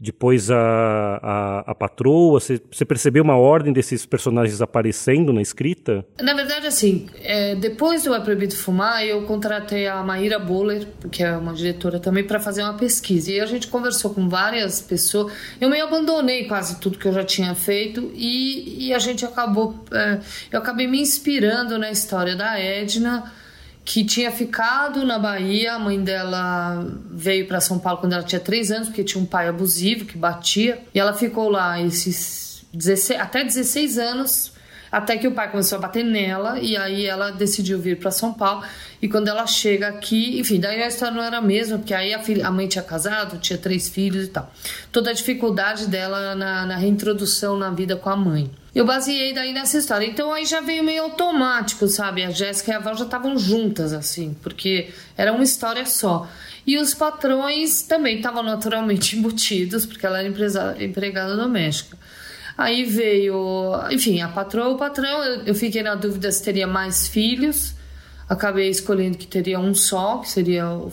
depois 0.00 0.48
a, 0.48 0.56
a, 0.56 1.58
a 1.72 1.74
patroa, 1.74 2.38
você, 2.38 2.60
você, 2.70 2.84
percebeu 2.84 3.24
uma 3.24 3.36
ordem 3.36 3.72
desses 3.72 4.06
personagens 4.06 4.62
aparecendo 4.62 5.32
na 5.32 5.42
escrita? 5.42 6.06
Na 6.20 6.34
verdade, 6.34 6.68
assim, 6.68 7.08
é, 7.20 7.56
depois 7.56 8.04
do 8.04 8.14
É 8.14 8.20
Proibido 8.20 8.54
Fumar, 8.54 9.04
eu 9.04 9.22
contratei 9.22 9.88
a 9.88 10.00
Maíra 10.04 10.38
Boller, 10.38 10.86
que 11.10 11.24
é 11.24 11.36
uma 11.36 11.52
diretora 11.52 11.98
também, 11.98 12.22
para 12.22 12.38
fazer 12.38 12.62
uma 12.62 12.74
pesquisa. 12.74 13.32
E 13.32 13.40
a 13.40 13.46
gente 13.46 13.66
conversou 13.66 14.14
com 14.14 14.28
várias 14.28 14.80
pessoas. 14.80 15.32
Eu 15.60 15.68
meio 15.68 15.84
abandonei 15.84 16.46
quase 16.46 16.78
tudo 16.78 16.96
que 16.96 17.08
eu 17.08 17.12
já 17.12 17.24
tinha 17.24 17.52
feito 17.56 18.12
e, 18.14 18.86
e 18.86 18.94
a 18.94 19.00
gente 19.00 19.24
acabou. 19.24 19.84
É, 19.92 20.20
eu 20.52 20.60
acabei 20.60 20.86
me 20.86 21.00
inspirando 21.00 21.76
na 21.76 21.90
história 21.90 22.36
da 22.36 22.56
Edna 22.56 23.32
que 23.88 24.04
tinha 24.04 24.30
ficado 24.30 25.02
na 25.02 25.18
Bahia. 25.18 25.72
A 25.72 25.78
mãe 25.78 25.98
dela 25.98 26.86
veio 27.10 27.48
para 27.48 27.58
São 27.58 27.78
Paulo 27.78 28.00
quando 28.00 28.12
ela 28.12 28.22
tinha 28.22 28.38
três 28.38 28.70
anos, 28.70 28.88
porque 28.88 29.02
tinha 29.02 29.20
um 29.20 29.24
pai 29.24 29.48
abusivo 29.48 30.04
que 30.04 30.18
batia. 30.18 30.78
E 30.94 31.00
ela 31.00 31.14
ficou 31.14 31.48
lá 31.48 31.80
esses 31.80 32.66
16, 32.74 33.18
até 33.18 33.42
16 33.42 33.98
anos, 33.98 34.52
até 34.92 35.16
que 35.16 35.26
o 35.26 35.32
pai 35.32 35.50
começou 35.50 35.78
a 35.78 35.80
bater 35.80 36.04
nela. 36.04 36.60
E 36.60 36.76
aí 36.76 37.06
ela 37.06 37.30
decidiu 37.30 37.78
vir 37.78 37.98
para 37.98 38.10
São 38.10 38.30
Paulo. 38.34 38.62
E 39.00 39.08
quando 39.08 39.28
ela 39.28 39.46
chega 39.46 39.88
aqui, 39.88 40.38
enfim, 40.38 40.60
daí 40.60 40.82
a 40.82 40.88
história 40.88 41.14
não 41.14 41.22
era 41.22 41.38
a 41.38 41.42
mesma, 41.42 41.78
porque 41.78 41.94
aí 41.94 42.12
a, 42.12 42.18
filha, 42.18 42.46
a 42.46 42.50
mãe 42.50 42.68
tinha 42.68 42.84
casado, 42.84 43.38
tinha 43.38 43.58
três 43.58 43.88
filhos 43.88 44.26
e 44.26 44.28
tal. 44.28 44.52
Toda 44.92 45.08
a 45.08 45.14
dificuldade 45.14 45.86
dela 45.86 46.34
na, 46.34 46.66
na 46.66 46.76
reintrodução 46.76 47.56
na 47.56 47.70
vida 47.70 47.96
com 47.96 48.10
a 48.10 48.16
mãe. 48.16 48.50
Eu 48.78 48.84
baseei 48.84 49.34
daí 49.34 49.52
nessa 49.52 49.76
história. 49.76 50.06
Então 50.06 50.32
aí 50.32 50.44
já 50.46 50.60
veio 50.60 50.84
meio 50.84 51.02
automático, 51.02 51.88
sabe? 51.88 52.22
A 52.22 52.30
Jéssica 52.30 52.70
e 52.70 52.74
a 52.76 52.78
Val 52.78 52.96
já 52.96 53.06
estavam 53.06 53.36
juntas, 53.36 53.92
assim, 53.92 54.36
porque 54.40 54.90
era 55.16 55.32
uma 55.32 55.42
história 55.42 55.84
só. 55.84 56.28
E 56.64 56.78
os 56.78 56.94
patrões 56.94 57.82
também 57.82 58.18
estavam 58.18 58.40
naturalmente 58.40 59.16
embutidos, 59.18 59.84
porque 59.84 60.06
ela 60.06 60.20
era 60.20 60.28
empresa, 60.28 60.76
empregada 60.78 61.34
doméstica. 61.34 61.98
Aí 62.56 62.84
veio, 62.84 63.74
enfim, 63.90 64.20
a 64.20 64.28
patroa, 64.28 64.68
o 64.68 64.78
patrão, 64.78 65.24
eu, 65.24 65.42
eu 65.46 65.54
fiquei 65.56 65.82
na 65.82 65.96
dúvida 65.96 66.30
se 66.30 66.40
teria 66.40 66.68
mais 66.68 67.08
filhos. 67.08 67.74
acabei 68.28 68.68
escolhendo 68.70 69.18
que 69.18 69.26
teria 69.26 69.58
um 69.58 69.74
só, 69.74 70.18
que 70.18 70.30
seria 70.30 70.70
o. 70.70 70.88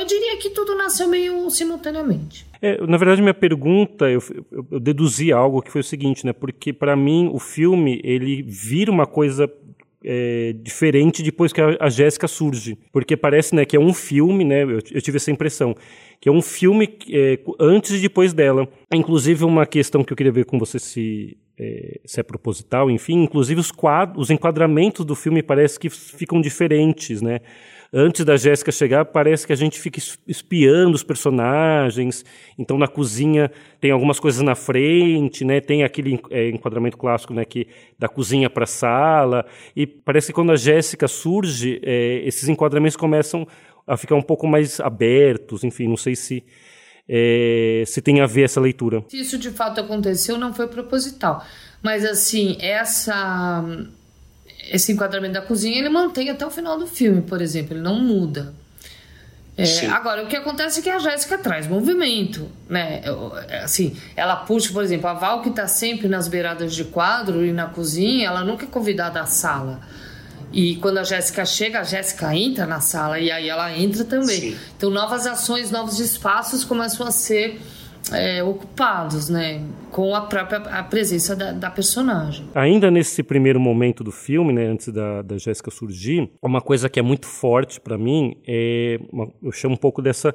Eu 0.00 0.06
diria 0.06 0.38
que 0.38 0.50
tudo 0.50 0.74
nasceu 0.74 1.06
meio 1.06 1.48
simultaneamente. 1.50 2.50
É, 2.64 2.80
na 2.86 2.96
verdade, 2.96 3.20
minha 3.20 3.34
pergunta, 3.34 4.08
eu, 4.08 4.22
eu, 4.52 4.66
eu, 4.70 4.78
deduzi 4.78 5.32
algo 5.32 5.60
que 5.60 5.70
foi 5.70 5.80
o 5.80 5.84
seguinte, 5.84 6.24
né? 6.24 6.32
Porque 6.32 6.72
para 6.72 6.94
mim 6.94 7.28
o 7.32 7.40
filme 7.40 8.00
ele 8.04 8.40
vira 8.40 8.88
uma 8.88 9.04
coisa 9.04 9.52
é, 10.04 10.54
diferente 10.62 11.24
depois 11.24 11.52
que 11.52 11.60
a, 11.60 11.76
a 11.80 11.90
Jéssica 11.90 12.28
surge, 12.28 12.78
porque 12.92 13.16
parece, 13.16 13.54
né, 13.54 13.64
que 13.64 13.76
é 13.76 13.80
um 13.80 13.92
filme, 13.92 14.44
né? 14.44 14.62
Eu, 14.62 14.78
eu 14.92 15.02
tive 15.02 15.16
essa 15.16 15.32
impressão 15.32 15.74
que 16.20 16.28
é 16.28 16.32
um 16.32 16.40
filme 16.40 16.88
é, 17.10 17.40
antes 17.58 17.98
e 17.98 18.00
depois 18.00 18.32
dela. 18.32 18.68
Inclusive 18.94 19.44
uma 19.44 19.66
questão 19.66 20.04
que 20.04 20.12
eu 20.12 20.16
queria 20.16 20.30
ver 20.30 20.44
com 20.44 20.56
você 20.56 20.78
se 20.78 21.36
é, 21.58 22.00
se 22.04 22.20
é 22.20 22.22
proposital, 22.22 22.90
enfim, 22.90 23.24
inclusive 23.24 23.60
os 23.60 23.70
quadros, 23.72 24.24
os 24.24 24.30
enquadramentos 24.30 25.04
do 25.04 25.14
filme 25.14 25.42
parece 25.42 25.78
que 25.78 25.90
ficam 25.90 26.40
diferentes, 26.40 27.20
né? 27.20 27.40
Antes 27.94 28.24
da 28.24 28.38
Jéssica 28.38 28.72
chegar, 28.72 29.04
parece 29.04 29.46
que 29.46 29.52
a 29.52 29.56
gente 29.56 29.78
fica 29.78 30.00
espiando 30.26 30.94
os 30.94 31.02
personagens. 31.02 32.24
Então, 32.58 32.78
na 32.78 32.88
cozinha 32.88 33.50
tem 33.80 33.90
algumas 33.90 34.18
coisas 34.18 34.40
na 34.40 34.54
frente, 34.54 35.44
né? 35.44 35.60
Tem 35.60 35.84
aquele 35.84 36.18
é, 36.30 36.48
enquadramento 36.48 36.96
clássico, 36.96 37.34
né? 37.34 37.44
Que 37.44 37.68
da 37.98 38.08
cozinha 38.08 38.48
para 38.48 38.64
a 38.64 38.66
sala. 38.66 39.44
E 39.76 39.86
parece 39.86 40.28
que 40.28 40.32
quando 40.32 40.52
a 40.52 40.56
Jéssica 40.56 41.06
surge, 41.06 41.82
é, 41.82 42.22
esses 42.24 42.48
enquadramentos 42.48 42.96
começam 42.96 43.46
a 43.86 43.94
ficar 43.94 44.14
um 44.14 44.22
pouco 44.22 44.46
mais 44.46 44.80
abertos. 44.80 45.62
Enfim, 45.62 45.86
não 45.86 45.96
sei 45.98 46.16
se 46.16 46.42
é, 47.06 47.82
se 47.86 48.00
tem 48.00 48.22
a 48.22 48.26
ver 48.26 48.44
essa 48.44 48.58
leitura. 48.58 49.04
Se 49.08 49.20
isso 49.20 49.36
de 49.36 49.50
fato 49.50 49.82
aconteceu, 49.82 50.38
não 50.38 50.54
foi 50.54 50.66
proposital. 50.66 51.44
Mas 51.82 52.06
assim, 52.06 52.56
essa 52.58 53.62
esse 54.70 54.92
enquadramento 54.92 55.34
da 55.34 55.42
cozinha 55.42 55.78
ele 55.78 55.88
mantém 55.88 56.30
até 56.30 56.46
o 56.46 56.50
final 56.50 56.78
do 56.78 56.86
filme, 56.86 57.22
por 57.22 57.40
exemplo, 57.40 57.74
ele 57.74 57.82
não 57.82 57.98
muda. 57.98 58.54
É, 59.54 59.86
agora, 59.86 60.24
o 60.24 60.26
que 60.26 60.36
acontece 60.36 60.80
é 60.80 60.82
que 60.82 60.88
a 60.88 60.98
Jéssica 60.98 61.36
traz 61.36 61.66
movimento, 61.66 62.50
né? 62.68 63.02
É, 63.48 63.58
assim, 63.58 63.94
ela 64.16 64.34
puxa, 64.36 64.72
por 64.72 64.82
exemplo, 64.82 65.06
a 65.08 65.12
Val 65.12 65.42
que 65.42 65.50
está 65.50 65.66
sempre 65.66 66.08
nas 66.08 66.26
beiradas 66.26 66.74
de 66.74 66.84
quadro 66.84 67.44
e 67.44 67.52
na 67.52 67.66
cozinha, 67.66 68.28
ela 68.28 68.42
nunca 68.42 68.64
é 68.64 68.68
convidada 68.68 69.20
à 69.20 69.26
sala. 69.26 69.80
E 70.52 70.76
quando 70.76 70.98
a 70.98 71.04
Jéssica 71.04 71.44
chega, 71.44 71.80
a 71.80 71.82
Jéssica 71.82 72.34
entra 72.34 72.66
na 72.66 72.80
sala 72.80 73.18
e 73.18 73.30
aí 73.30 73.48
ela 73.48 73.76
entra 73.76 74.04
também. 74.04 74.40
Sim. 74.40 74.56
Então, 74.76 74.88
novas 74.88 75.26
ações, 75.26 75.70
novos 75.70 76.00
espaços 76.00 76.64
começam 76.64 77.06
a 77.06 77.10
ser 77.10 77.60
é, 78.10 78.42
ocupados, 78.42 79.28
né, 79.28 79.64
com 79.90 80.14
a 80.14 80.22
própria 80.22 80.58
a 80.58 80.82
presença 80.82 81.36
da, 81.36 81.52
da, 81.52 81.70
personagem. 81.70 82.48
Ainda 82.54 82.90
nesse 82.90 83.22
primeiro 83.22 83.60
momento 83.60 84.02
do 84.02 84.10
filme, 84.10 84.52
né, 84.52 84.66
antes 84.66 84.88
da, 84.88 85.22
da 85.22 85.38
Jéssica 85.38 85.70
surgir, 85.70 86.30
uma 86.42 86.60
coisa 86.60 86.88
que 86.88 86.98
é 86.98 87.02
muito 87.02 87.26
forte 87.26 87.80
para 87.80 87.96
mim 87.96 88.36
é, 88.46 88.98
uma, 89.12 89.28
eu 89.42 89.52
chamo 89.52 89.74
um 89.74 89.78
pouco 89.78 90.02
dessa 90.02 90.34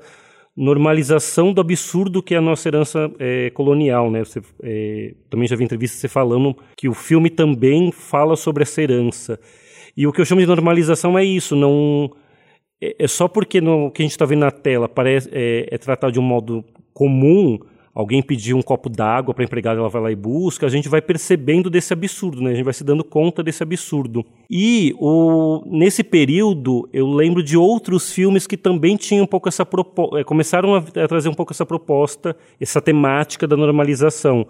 normalização 0.55 1.53
do 1.53 1.61
absurdo 1.61 2.23
que 2.23 2.33
é 2.33 2.37
a 2.37 2.41
nossa 2.41 2.67
herança 2.67 3.11
é, 3.19 3.51
colonial, 3.51 4.09
né? 4.09 4.23
Você, 4.23 4.41
é, 4.63 5.13
também 5.29 5.47
já 5.47 5.55
vi 5.55 5.63
entrevistas 5.63 5.99
você 5.99 6.07
falando 6.07 6.55
que 6.75 6.89
o 6.89 6.93
filme 6.93 7.29
também 7.29 7.91
fala 7.91 8.35
sobre 8.35 8.63
essa 8.63 8.81
herança. 8.81 9.39
E 9.95 10.07
o 10.07 10.11
que 10.11 10.21
eu 10.21 10.25
chamo 10.25 10.41
de 10.41 10.47
normalização 10.47 11.17
é 11.17 11.23
isso, 11.23 11.55
não 11.55 12.11
é, 12.81 12.95
é 13.03 13.07
só 13.07 13.27
porque 13.27 13.59
o 13.59 13.91
que 13.91 14.01
a 14.01 14.05
gente 14.05 14.11
está 14.11 14.25
vendo 14.25 14.39
na 14.39 14.51
tela 14.51 14.87
parece 14.87 15.29
é, 15.31 15.67
é 15.71 15.77
tratado 15.77 16.13
de 16.13 16.19
um 16.19 16.23
modo 16.23 16.63
comum, 16.97 17.59
alguém 17.93 18.23
pedir 18.23 18.55
um 18.55 18.61
copo 18.63 18.89
d'água 18.89 19.31
para 19.31 19.43
a 19.43 19.45
empregada, 19.45 19.79
ela 19.79 19.87
vai 19.87 20.01
lá 20.01 20.11
e 20.11 20.15
busca, 20.15 20.65
a 20.65 20.69
gente 20.69 20.89
vai 20.89 20.99
percebendo 20.99 21.69
desse 21.69 21.93
absurdo, 21.93 22.41
né? 22.41 22.49
A 22.49 22.55
gente 22.55 22.65
vai 22.65 22.73
se 22.73 22.83
dando 22.83 23.03
conta 23.03 23.43
desse 23.43 23.61
absurdo. 23.61 24.25
E 24.49 24.95
o, 24.97 25.61
nesse 25.67 26.03
período, 26.03 26.89
eu 26.91 27.07
lembro 27.07 27.43
de 27.43 27.55
outros 27.55 28.11
filmes 28.11 28.47
que 28.47 28.57
também 28.57 28.97
tinham 28.97 29.25
um 29.25 29.27
pouco 29.27 29.47
essa 29.47 29.63
proposta, 29.63 30.19
é, 30.19 30.23
começaram 30.23 30.73
a, 30.73 30.79
a, 30.79 31.07
trazer 31.07 31.29
um 31.29 31.35
pouco 31.35 31.53
essa 31.53 31.67
proposta, 31.67 32.35
essa 32.59 32.81
temática 32.81 33.45
da 33.45 33.55
normalização. 33.55 34.47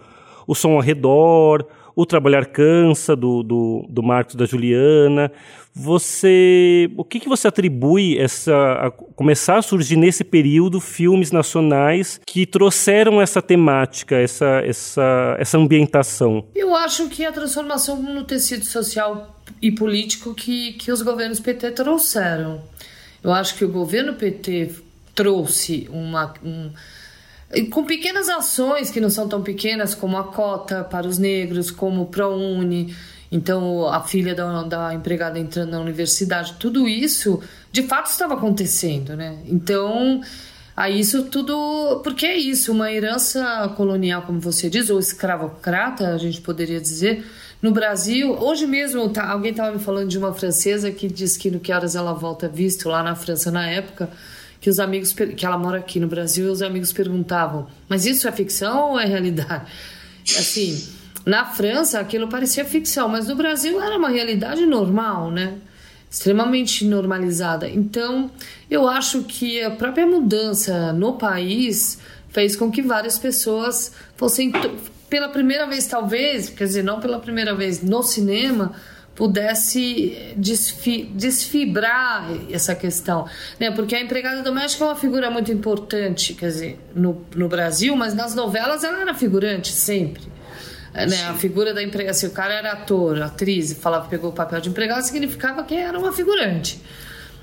O 0.48 0.56
som 0.56 0.76
ao 0.76 0.80
redor, 0.80 1.68
o 1.98 2.06
Trabalhar 2.06 2.46
Cansa, 2.46 3.16
do, 3.16 3.42
do, 3.42 3.84
do 3.90 4.04
Marcos 4.04 4.36
da 4.36 4.46
Juliana. 4.46 5.32
Você, 5.74 6.92
o 6.96 7.04
que, 7.04 7.20
que 7.20 7.28
você 7.28 7.48
atribui 7.48 8.20
essa, 8.20 8.54
a 8.74 8.92
começar 8.92 9.58
a 9.58 9.62
surgir 9.64 9.96
nesse 9.96 10.24
período 10.24 10.80
filmes 10.80 11.32
nacionais 11.32 12.22
que 12.24 12.46
trouxeram 12.46 13.20
essa 13.20 13.42
temática, 13.42 14.16
essa, 14.16 14.62
essa, 14.64 15.36
essa 15.40 15.58
ambientação? 15.58 16.46
Eu 16.54 16.76
acho 16.76 17.10
que 17.10 17.26
a 17.26 17.32
transformação 17.32 18.00
no 18.00 18.24
tecido 18.24 18.64
social 18.64 19.36
e 19.60 19.72
político 19.72 20.36
que, 20.36 20.74
que 20.74 20.92
os 20.92 21.02
governos 21.02 21.40
PT 21.40 21.72
trouxeram. 21.72 22.62
Eu 23.24 23.34
acho 23.34 23.56
que 23.56 23.66
o 23.66 23.70
governo 23.70 24.14
PT 24.14 24.70
trouxe 25.16 25.90
uma, 25.92 26.32
um, 26.44 26.70
com 27.72 27.86
pequenas 27.86 28.28
ações 28.28 28.92
que 28.92 29.00
não 29.00 29.10
são 29.10 29.28
tão 29.28 29.42
pequenas, 29.42 29.96
como 29.96 30.18
a 30.18 30.26
cota 30.26 30.84
para 30.84 31.08
os 31.08 31.18
negros, 31.18 31.72
como 31.72 32.04
o 32.04 32.06
ProUni, 32.08 32.94
então 33.32 33.88
a 33.88 34.02
filha 34.02 34.34
da, 34.34 34.64
da 34.64 34.94
empregada 34.94 35.40
entrando 35.40 35.72
na 35.72 35.80
universidade, 35.80 36.56
tudo 36.60 36.88
isso 36.88 37.42
de 37.72 37.84
fato 37.84 38.08
estava 38.08 38.34
acontecendo, 38.34 39.16
né? 39.16 39.38
Então, 39.46 40.22
aí 40.76 41.00
isso 41.00 41.24
tudo. 41.24 42.02
Porque 42.04 42.26
é 42.26 42.38
isso, 42.38 42.72
uma 42.72 42.92
herança 42.92 43.74
colonial, 43.76 44.24
como 44.24 44.40
você 44.40 44.70
diz, 44.70 44.90
ou 44.90 45.00
escravocrata, 45.00 46.10
a 46.10 46.18
gente 46.18 46.42
poderia 46.42 46.80
dizer. 46.80 47.26
No 47.60 47.72
Brasil, 47.72 48.34
hoje 48.34 48.68
mesmo, 48.68 49.10
tá, 49.10 49.28
alguém 49.32 49.50
estava 49.50 49.72
me 49.72 49.80
falando 49.80 50.10
de 50.10 50.18
uma 50.18 50.32
francesa 50.32 50.92
que 50.92 51.08
diz 51.08 51.36
que 51.36 51.50
no 51.50 51.60
Que 51.60 51.74
Horas 51.74 51.96
Ela 51.96 52.14
Volta 52.14 52.48
visto 52.48 52.88
lá 52.88 53.02
na 53.02 53.16
França 53.16 53.50
na 53.50 53.68
época, 53.68 54.12
que 54.68 54.70
os 54.70 54.82
amigos 54.82 55.14
que 55.14 55.46
ela 55.46 55.58
mora 55.58 55.78
aqui 55.78 55.98
no 55.98 56.10
Brasil, 56.10 56.52
os 56.52 56.62
amigos 56.62 56.92
perguntavam: 56.92 57.68
"Mas 57.88 58.06
isso 58.06 58.28
é 58.28 58.32
ficção 58.34 58.92
ou 58.92 59.00
é 59.00 59.06
realidade?" 59.06 59.66
Assim, 60.38 60.86
na 61.26 61.46
França 61.46 62.02
aquilo 62.02 62.28
parecia 62.28 62.66
ficção, 62.66 63.08
mas 63.08 63.30
no 63.30 63.36
Brasil 63.36 63.82
era 63.82 63.98
uma 63.98 64.10
realidade 64.10 64.66
normal, 64.66 65.32
né? 65.32 65.54
Extremamente 66.12 66.84
normalizada. 66.84 67.70
Então, 67.70 68.30
eu 68.70 68.90
acho 68.90 69.24
que 69.24 69.64
a 69.64 69.72
própria 69.72 70.06
mudança 70.06 70.92
no 70.92 71.14
país 71.14 72.00
fez 72.28 72.54
com 72.58 72.70
que 72.70 72.82
várias 72.82 73.18
pessoas 73.18 73.94
fossem 74.18 74.52
pela 75.10 75.30
primeira 75.30 75.66
vez 75.66 75.88
talvez, 75.88 76.50
quer 76.50 76.66
dizer, 76.66 76.84
não 76.84 77.00
pela 77.00 77.20
primeira 77.20 77.56
vez 77.56 77.82
no 77.82 78.04
cinema, 78.04 78.74
pudesse 79.18 80.16
desfi 80.38 81.10
desfibrar 81.12 82.30
essa 82.52 82.76
questão, 82.76 83.26
né? 83.60 83.72
Porque 83.72 83.96
a 83.96 84.00
empregada 84.00 84.44
doméstica 84.44 84.86
é 84.86 84.88
uma 84.88 84.96
figura 84.96 85.32
muito 85.32 85.52
importante, 85.52 86.36
quer 86.36 86.48
dizer, 86.50 86.80
no, 86.94 87.26
no 87.36 87.50
Brasil, 87.50 87.96
mas 87.96 88.14
nas 88.14 88.36
novelas 88.36 88.84
ela 88.84 89.02
era 89.02 89.16
figurante 89.16 89.70
sempre. 89.70 90.22
Né? 90.94 91.28
A 91.28 91.34
figura 91.34 91.74
da 91.74 91.82
empregada, 91.82 92.14
se 92.14 92.28
o 92.28 92.32
cara 92.32 92.54
era 92.54 92.72
ator, 92.74 93.22
atriz, 93.22 93.74
falava 93.74 94.08
pegou 94.08 94.30
o 94.30 94.34
papel 94.34 94.62
de 94.62 94.70
empregada, 94.70 95.02
significava 95.02 95.64
que 95.64 95.74
era 95.74 95.98
uma 95.98 96.14
figurante. 96.14 96.80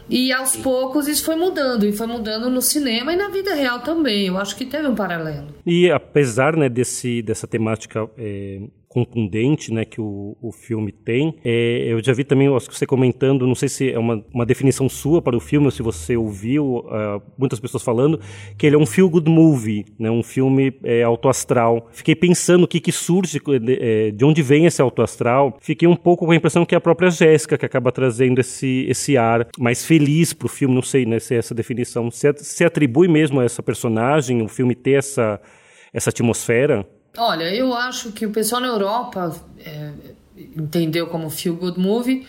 E 0.09 0.33
aos 0.33 0.55
poucos 0.55 1.09
isso 1.09 1.25
foi 1.25 1.35
mudando, 1.35 1.85
e 1.87 1.93
foi 1.93 2.07
mudando 2.07 2.49
no 2.51 2.63
cinema 2.63 3.13
e 3.13 3.17
na 3.17 3.29
vida 3.29 3.53
real 3.55 3.81
também. 3.81 4.29
Eu 4.29 4.39
acho 4.39 4.55
que 4.55 4.65
teve 4.65 4.87
um 4.87 4.95
paralelo. 4.95 5.49
E 5.67 5.91
apesar 5.91 6.57
né, 6.57 6.69
desse, 6.69 7.23
dessa 7.23 7.47
temática 7.47 8.09
é, 8.19 8.61
contundente 8.95 9.75
né, 9.75 9.85
que 9.85 10.01
o, 10.01 10.37
o 10.41 10.53
filme 10.53 10.93
tem. 10.93 11.35
É, 11.45 11.87
eu 11.89 12.03
já 12.03 12.13
vi 12.13 12.23
também 12.23 12.47
acho 12.55 12.69
que 12.69 12.79
você 12.79 12.87
comentando, 12.87 13.45
não 13.45 13.55
sei 13.57 13.69
se 13.69 13.91
é 13.91 13.99
uma, 13.99 14.25
uma 14.33 14.47
definição 14.47 14.89
sua 14.89 15.21
para 15.21 15.37
o 15.37 15.41
filme 15.41 15.67
ou 15.67 15.73
se 15.73 15.83
você 15.83 16.17
ouviu 16.17 16.77
uh, 16.77 17.21
muitas 17.37 17.59
pessoas 17.59 17.83
falando, 17.83 18.21
que 18.57 18.65
ele 18.65 18.77
é 18.77 18.79
um 18.79 18.87
feel 18.87 19.11
good 19.11 19.29
movie, 19.29 19.85
né, 19.99 20.09
um 20.09 20.23
filme 20.23 20.73
é, 20.85 21.03
autoastral. 21.03 21.89
Fiquei 21.91 22.15
pensando 22.15 22.63
o 22.63 22.69
que, 22.69 22.79
que 22.79 22.93
surge, 22.93 23.41
de, 23.41 23.79
é, 23.81 24.11
de 24.13 24.25
onde 24.25 24.43
vem 24.43 24.65
esse 24.67 24.81
autoastral. 24.81 25.59
Fiquei 25.61 25.89
um 25.89 25.97
pouco 25.97 26.25
com 26.25 26.31
a 26.31 26.37
impressão 26.37 26.65
que 26.65 26.77
é 26.77 26.79
a 26.79 26.81
própria 26.81 27.11
Jéssica 27.11 27.59
que 27.59 27.67
acaba 27.67 27.91
trazendo 27.91 28.41
esse, 28.41 28.87
esse 28.89 29.17
ar 29.17 29.49
mais 29.59 29.85
feliz 29.85 30.33
para 30.33 30.47
o 30.47 30.49
filme, 30.49 30.73
não 30.73 30.83
sei 30.83 31.05
né, 31.05 31.19
se 31.19 31.35
é 31.35 31.39
essa 31.39 31.53
definição. 31.55 32.13
Se, 32.13 32.33
se 32.37 32.65
atribui 32.65 33.09
mesmo 33.09 33.41
a 33.41 33.45
essa 33.45 33.61
personagem, 33.61 34.41
o 34.41 34.47
filme 34.47 34.77
ter 34.77 34.93
essa, 34.93 35.41
essa 35.93 36.11
atmosfera? 36.11 36.87
Olha, 37.17 37.55
eu 37.55 37.75
acho 37.75 38.13
que 38.13 38.27
o 38.27 38.31
pessoal 38.31 38.61
na 38.61 38.69
Europa 38.69 39.35
é, 39.59 39.91
entendeu 40.57 41.07
como 41.07 41.31
feel 41.31 41.55
good 41.55 41.79
movie 41.79 42.27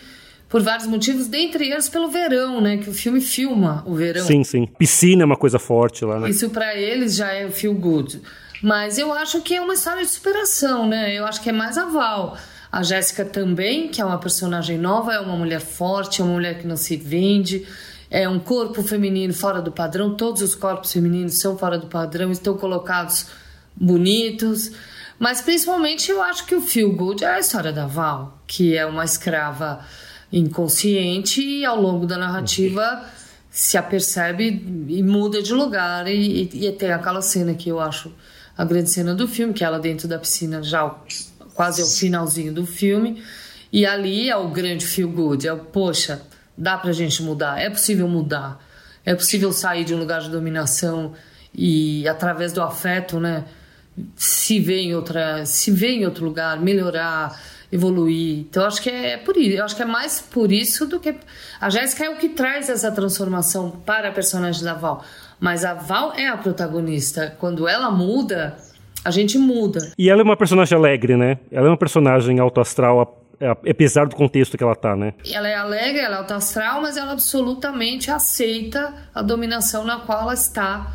por 0.48 0.62
vários 0.62 0.86
motivos, 0.86 1.26
dentre 1.26 1.68
eles 1.68 1.88
pelo 1.88 2.08
verão, 2.08 2.60
né? 2.60 2.76
Que 2.76 2.88
o 2.88 2.94
filme 2.94 3.20
filma 3.20 3.82
o 3.86 3.94
verão. 3.94 4.24
Sim, 4.24 4.44
sim. 4.44 4.66
Piscina 4.78 5.22
é 5.22 5.26
uma 5.26 5.36
coisa 5.36 5.58
forte 5.58 6.04
lá, 6.04 6.20
né? 6.20 6.30
Isso 6.30 6.50
para 6.50 6.74
eles 6.76 7.16
já 7.16 7.32
é 7.32 7.50
feel 7.50 7.74
good. 7.74 8.22
Mas 8.62 8.96
eu 8.96 9.12
acho 9.12 9.40
que 9.42 9.54
é 9.54 9.60
uma 9.60 9.74
história 9.74 10.02
de 10.02 10.08
superação, 10.08 10.88
né? 10.88 11.12
Eu 11.14 11.26
acho 11.26 11.42
que 11.42 11.50
é 11.50 11.52
mais 11.52 11.76
aval. 11.76 12.36
A 12.70 12.82
Jéssica 12.82 13.24
também, 13.24 13.88
que 13.88 14.00
é 14.00 14.04
uma 14.04 14.18
personagem 14.18 14.78
nova, 14.78 15.12
é 15.12 15.20
uma 15.20 15.36
mulher 15.36 15.60
forte, 15.60 16.20
é 16.20 16.24
uma 16.24 16.34
mulher 16.34 16.58
que 16.58 16.66
não 16.66 16.76
se 16.76 16.96
vende, 16.96 17.66
é 18.10 18.28
um 18.28 18.38
corpo 18.38 18.82
feminino 18.82 19.34
fora 19.34 19.60
do 19.60 19.72
padrão. 19.72 20.14
Todos 20.14 20.42
os 20.42 20.54
corpos 20.54 20.92
femininos 20.92 21.38
são 21.38 21.58
fora 21.58 21.76
do 21.76 21.86
padrão, 21.86 22.30
estão 22.30 22.56
colocados 22.56 23.26
bonitos. 23.76 24.72
Mas 25.18 25.40
principalmente 25.40 26.10
eu 26.10 26.22
acho 26.22 26.44
que 26.46 26.54
o 26.54 26.60
Feel 26.60 26.92
Good 26.92 27.24
é 27.24 27.34
a 27.34 27.38
história 27.38 27.72
da 27.72 27.86
Val, 27.86 28.42
que 28.46 28.76
é 28.76 28.84
uma 28.84 29.04
escrava 29.04 29.84
inconsciente 30.32 31.40
e 31.40 31.64
ao 31.64 31.80
longo 31.80 32.06
da 32.06 32.18
narrativa 32.18 33.04
se 33.50 33.78
apercebe 33.78 34.62
e 34.88 35.02
muda 35.02 35.42
de 35.42 35.54
lugar 35.54 36.06
e, 36.06 36.50
e, 36.52 36.66
e 36.66 36.72
tem 36.72 36.92
aquela 36.92 37.22
cena 37.22 37.54
que 37.54 37.70
eu 37.70 37.80
acho 37.80 38.12
a 38.56 38.64
grande 38.64 38.90
cena 38.90 39.14
do 39.14 39.26
filme, 39.26 39.54
que 39.54 39.64
é 39.64 39.66
ela 39.66 39.78
dentro 39.78 40.06
da 40.06 40.18
piscina 40.18 40.62
já 40.62 40.94
quase 41.54 41.80
ao 41.80 41.88
finalzinho 41.88 42.52
do 42.52 42.66
filme 42.66 43.22
e 43.72 43.86
ali 43.86 44.28
é 44.28 44.36
o 44.36 44.48
grande 44.48 44.84
feel 44.84 45.08
good, 45.08 45.46
é 45.46 45.52
o 45.52 45.58
poxa, 45.58 46.22
dá 46.56 46.76
pra 46.76 46.92
gente 46.92 47.22
mudar, 47.22 47.60
é 47.60 47.70
possível 47.70 48.08
mudar, 48.08 48.62
é 49.04 49.14
possível 49.14 49.52
sair 49.52 49.84
de 49.84 49.94
um 49.94 49.98
lugar 49.98 50.20
de 50.20 50.30
dominação 50.30 51.14
e 51.54 52.06
através 52.06 52.52
do 52.52 52.62
afeto, 52.62 53.18
né, 53.18 53.44
se 54.14 54.60
ver 54.60 54.80
em 54.80 54.94
outra, 54.94 55.46
se 55.46 55.70
ver 55.70 55.90
em 55.90 56.04
outro 56.04 56.24
lugar, 56.24 56.60
melhorar, 56.60 57.38
evoluir. 57.70 58.40
Então 58.40 58.64
acho 58.64 58.82
que 58.82 58.90
é 58.90 59.16
por 59.16 59.36
isso, 59.36 59.56
eu 59.56 59.64
acho 59.64 59.76
que 59.76 59.82
é 59.82 59.86
mais 59.86 60.20
por 60.20 60.52
isso 60.52 60.86
do 60.86 61.00
que 61.00 61.14
a 61.60 61.70
Jéssica 61.70 62.04
é 62.04 62.10
o 62.10 62.16
que 62.16 62.28
traz 62.28 62.68
essa 62.68 62.90
transformação 62.92 63.70
para 63.70 64.08
a 64.08 64.12
personagem 64.12 64.62
da 64.62 64.74
Val. 64.74 65.04
Mas 65.40 65.64
a 65.64 65.74
Val 65.74 66.12
é 66.14 66.28
a 66.28 66.36
protagonista. 66.36 67.34
Quando 67.38 67.68
ela 67.68 67.90
muda, 67.90 68.56
a 69.04 69.10
gente 69.10 69.38
muda. 69.38 69.92
E 69.98 70.08
ela 70.08 70.22
é 70.22 70.24
uma 70.24 70.36
personagem 70.36 70.76
alegre, 70.76 71.16
né? 71.16 71.38
Ela 71.50 71.66
é 71.66 71.70
uma 71.70 71.76
personagem 71.76 72.38
alto 72.38 72.60
astral 72.60 73.22
apesar 73.68 74.06
do 74.06 74.16
contexto 74.16 74.56
que 74.56 74.64
ela 74.64 74.74
tá, 74.74 74.96
né? 74.96 75.12
Ela 75.30 75.48
é 75.48 75.54
alegre, 75.54 76.00
ela 76.00 76.16
é 76.16 76.18
alto 76.20 76.32
astral, 76.32 76.80
mas 76.80 76.96
ela 76.96 77.12
absolutamente 77.12 78.10
aceita 78.10 78.94
a 79.14 79.20
dominação 79.20 79.84
na 79.84 80.00
qual 80.00 80.22
ela 80.22 80.34
está 80.34 80.92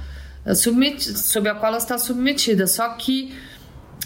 sob 0.55 1.49
a 1.49 1.55
qual 1.55 1.69
ela 1.69 1.77
está 1.77 1.97
submetida. 1.97 2.67
Só 2.67 2.89
que 2.89 3.33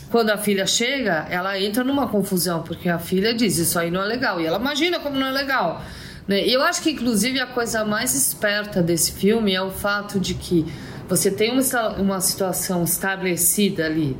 quando 0.10 0.30
a 0.30 0.38
filha 0.38 0.66
chega, 0.66 1.26
ela 1.30 1.60
entra 1.60 1.84
numa 1.84 2.08
confusão, 2.08 2.64
porque 2.64 2.90
a 2.90 3.00
filha 3.00 3.34
diz: 3.34 3.58
Isso 3.58 3.78
aí 3.78 3.90
não 3.90 4.02
é 4.02 4.06
legal. 4.06 4.40
E 4.40 4.46
ela 4.46 4.60
imagina 4.60 5.00
como 5.00 5.18
não 5.18 5.28
é 5.28 5.32
legal. 5.32 5.84
Né? 6.28 6.42
Eu 6.48 6.62
acho 6.62 6.82
que, 6.82 6.92
inclusive, 6.92 7.40
a 7.40 7.48
coisa 7.48 7.86
mais 7.86 8.14
esperta 8.14 8.82
desse 8.82 9.12
filme 9.12 9.54
é 9.54 9.62
o 9.62 9.72
fato 9.72 10.20
de 10.20 10.34
que 10.34 10.66
você 11.08 11.30
tem 11.30 11.52
uma, 11.52 11.90
uma 11.98 12.22
situação 12.22 12.84
estabelecida 12.84 13.86
ali, 13.86 14.18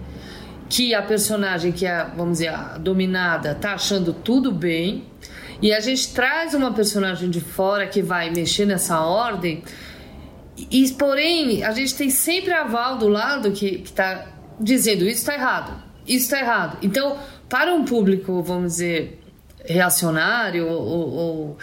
que 0.70 0.94
a 0.94 1.02
personagem 1.02 1.72
que 1.72 1.86
é, 1.86 2.06
vamos 2.16 2.34
dizer, 2.34 2.50
a 2.50 2.78
dominada 2.78 3.56
tá 3.56 3.74
achando 3.74 4.14
tudo 4.14 4.52
bem, 4.52 5.06
e 5.62 5.74
a 5.74 5.80
gente 5.80 6.14
traz 6.14 6.54
uma 6.54 6.72
personagem 6.74 7.30
de 7.30 7.42
fora 7.42 7.88
que 7.88 8.02
vai 8.02 8.30
mexer 8.30 8.66
nessa 8.66 9.00
ordem, 9.00 9.64
e 10.58 10.90
porém 10.94 11.64
a 11.64 11.72
gente 11.72 11.96
tem 11.96 12.10
sempre 12.10 12.54
a 12.54 12.64
Val 12.64 12.98
do 12.98 13.08
lado 13.08 13.52
que 13.52 13.82
está 13.84 14.28
dizendo 14.60 15.04
isso 15.04 15.20
está 15.20 15.34
errado, 15.34 15.84
isso 16.08 16.26
está 16.26 16.40
errado. 16.40 16.78
Então, 16.82 17.18
para 17.50 17.74
um 17.74 17.84
público, 17.84 18.42
vamos 18.42 18.74
dizer, 18.74 19.20
reacionário 19.66 20.68
ou, 20.68 21.14
ou 21.14 21.58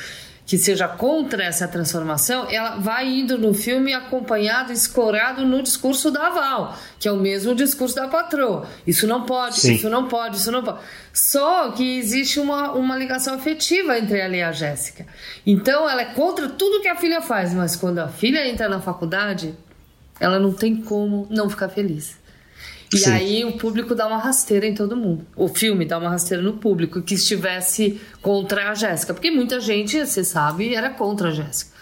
que 0.52 0.58
seja 0.58 0.86
contra 0.86 1.42
essa 1.44 1.66
transformação, 1.66 2.46
ela 2.50 2.76
vai 2.76 3.08
indo 3.08 3.38
no 3.38 3.54
filme 3.54 3.94
acompanhado, 3.94 4.70
escorado 4.70 5.46
no 5.46 5.62
discurso 5.62 6.10
da 6.10 6.28
Val, 6.28 6.76
que 7.00 7.08
é 7.08 7.10
o 7.10 7.16
mesmo 7.16 7.54
discurso 7.54 7.94
da 7.94 8.06
patroa. 8.06 8.68
Isso 8.86 9.06
não 9.06 9.22
pode, 9.24 9.60
Sim. 9.60 9.72
isso 9.72 9.88
não 9.88 10.08
pode, 10.08 10.36
isso 10.36 10.52
não 10.52 10.62
pode. 10.62 10.80
Só 11.10 11.70
que 11.70 11.96
existe 11.96 12.38
uma, 12.38 12.72
uma 12.72 12.98
ligação 12.98 13.32
afetiva 13.32 13.98
entre 13.98 14.18
ela 14.18 14.36
e 14.36 14.42
a 14.42 14.52
Jéssica. 14.52 15.06
Então 15.46 15.88
ela 15.88 16.02
é 16.02 16.12
contra 16.12 16.46
tudo 16.50 16.82
que 16.82 16.88
a 16.88 16.96
filha 16.96 17.22
faz, 17.22 17.54
mas 17.54 17.74
quando 17.74 18.00
a 18.00 18.08
filha 18.08 18.46
entra 18.46 18.68
na 18.68 18.78
faculdade, 18.78 19.54
ela 20.20 20.38
não 20.38 20.52
tem 20.52 20.76
como 20.76 21.26
não 21.30 21.48
ficar 21.48 21.70
feliz. 21.70 22.20
E 22.92 22.98
Sim. 22.98 23.10
aí 23.10 23.44
o 23.44 23.52
público 23.52 23.94
dá 23.94 24.06
uma 24.06 24.18
rasteira 24.18 24.66
em 24.66 24.74
todo 24.74 24.96
mundo. 24.96 25.26
O 25.34 25.48
filme 25.48 25.86
dá 25.86 25.98
uma 25.98 26.10
rasteira 26.10 26.42
no 26.42 26.54
público 26.54 27.00
que 27.00 27.14
estivesse 27.14 28.00
contra 28.20 28.70
a 28.70 28.74
Jéssica. 28.74 29.14
Porque 29.14 29.30
muita 29.30 29.60
gente, 29.60 30.04
você 30.04 30.22
sabe, 30.22 30.74
era 30.74 30.90
contra 30.90 31.28
a 31.28 31.32
Jéssica. 31.32 31.72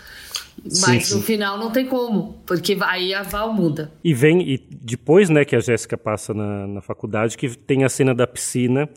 Mas 0.63 1.07
sim, 1.07 1.15
no 1.15 1.23
final 1.23 1.59
não 1.59 1.71
tem 1.71 1.87
como, 1.87 2.43
porque 2.45 2.77
aí 2.83 3.15
a 3.15 3.23
Val 3.23 3.53
muda. 3.53 3.91
E 4.05 4.13
vem, 4.13 4.43
e 4.43 4.59
depois 4.71 5.31
né, 5.31 5.45
que 5.45 5.57
a 5.57 5.61
Jéssica 5.61 5.97
passa 5.97 6.35
na, 6.35 6.67
na 6.67 6.83
faculdade, 6.83 7.37
que 7.37 7.49
tem 7.57 7.83
a 7.83 7.89
cena 7.89 8.15
da 8.15 8.27
piscina, 8.27 8.89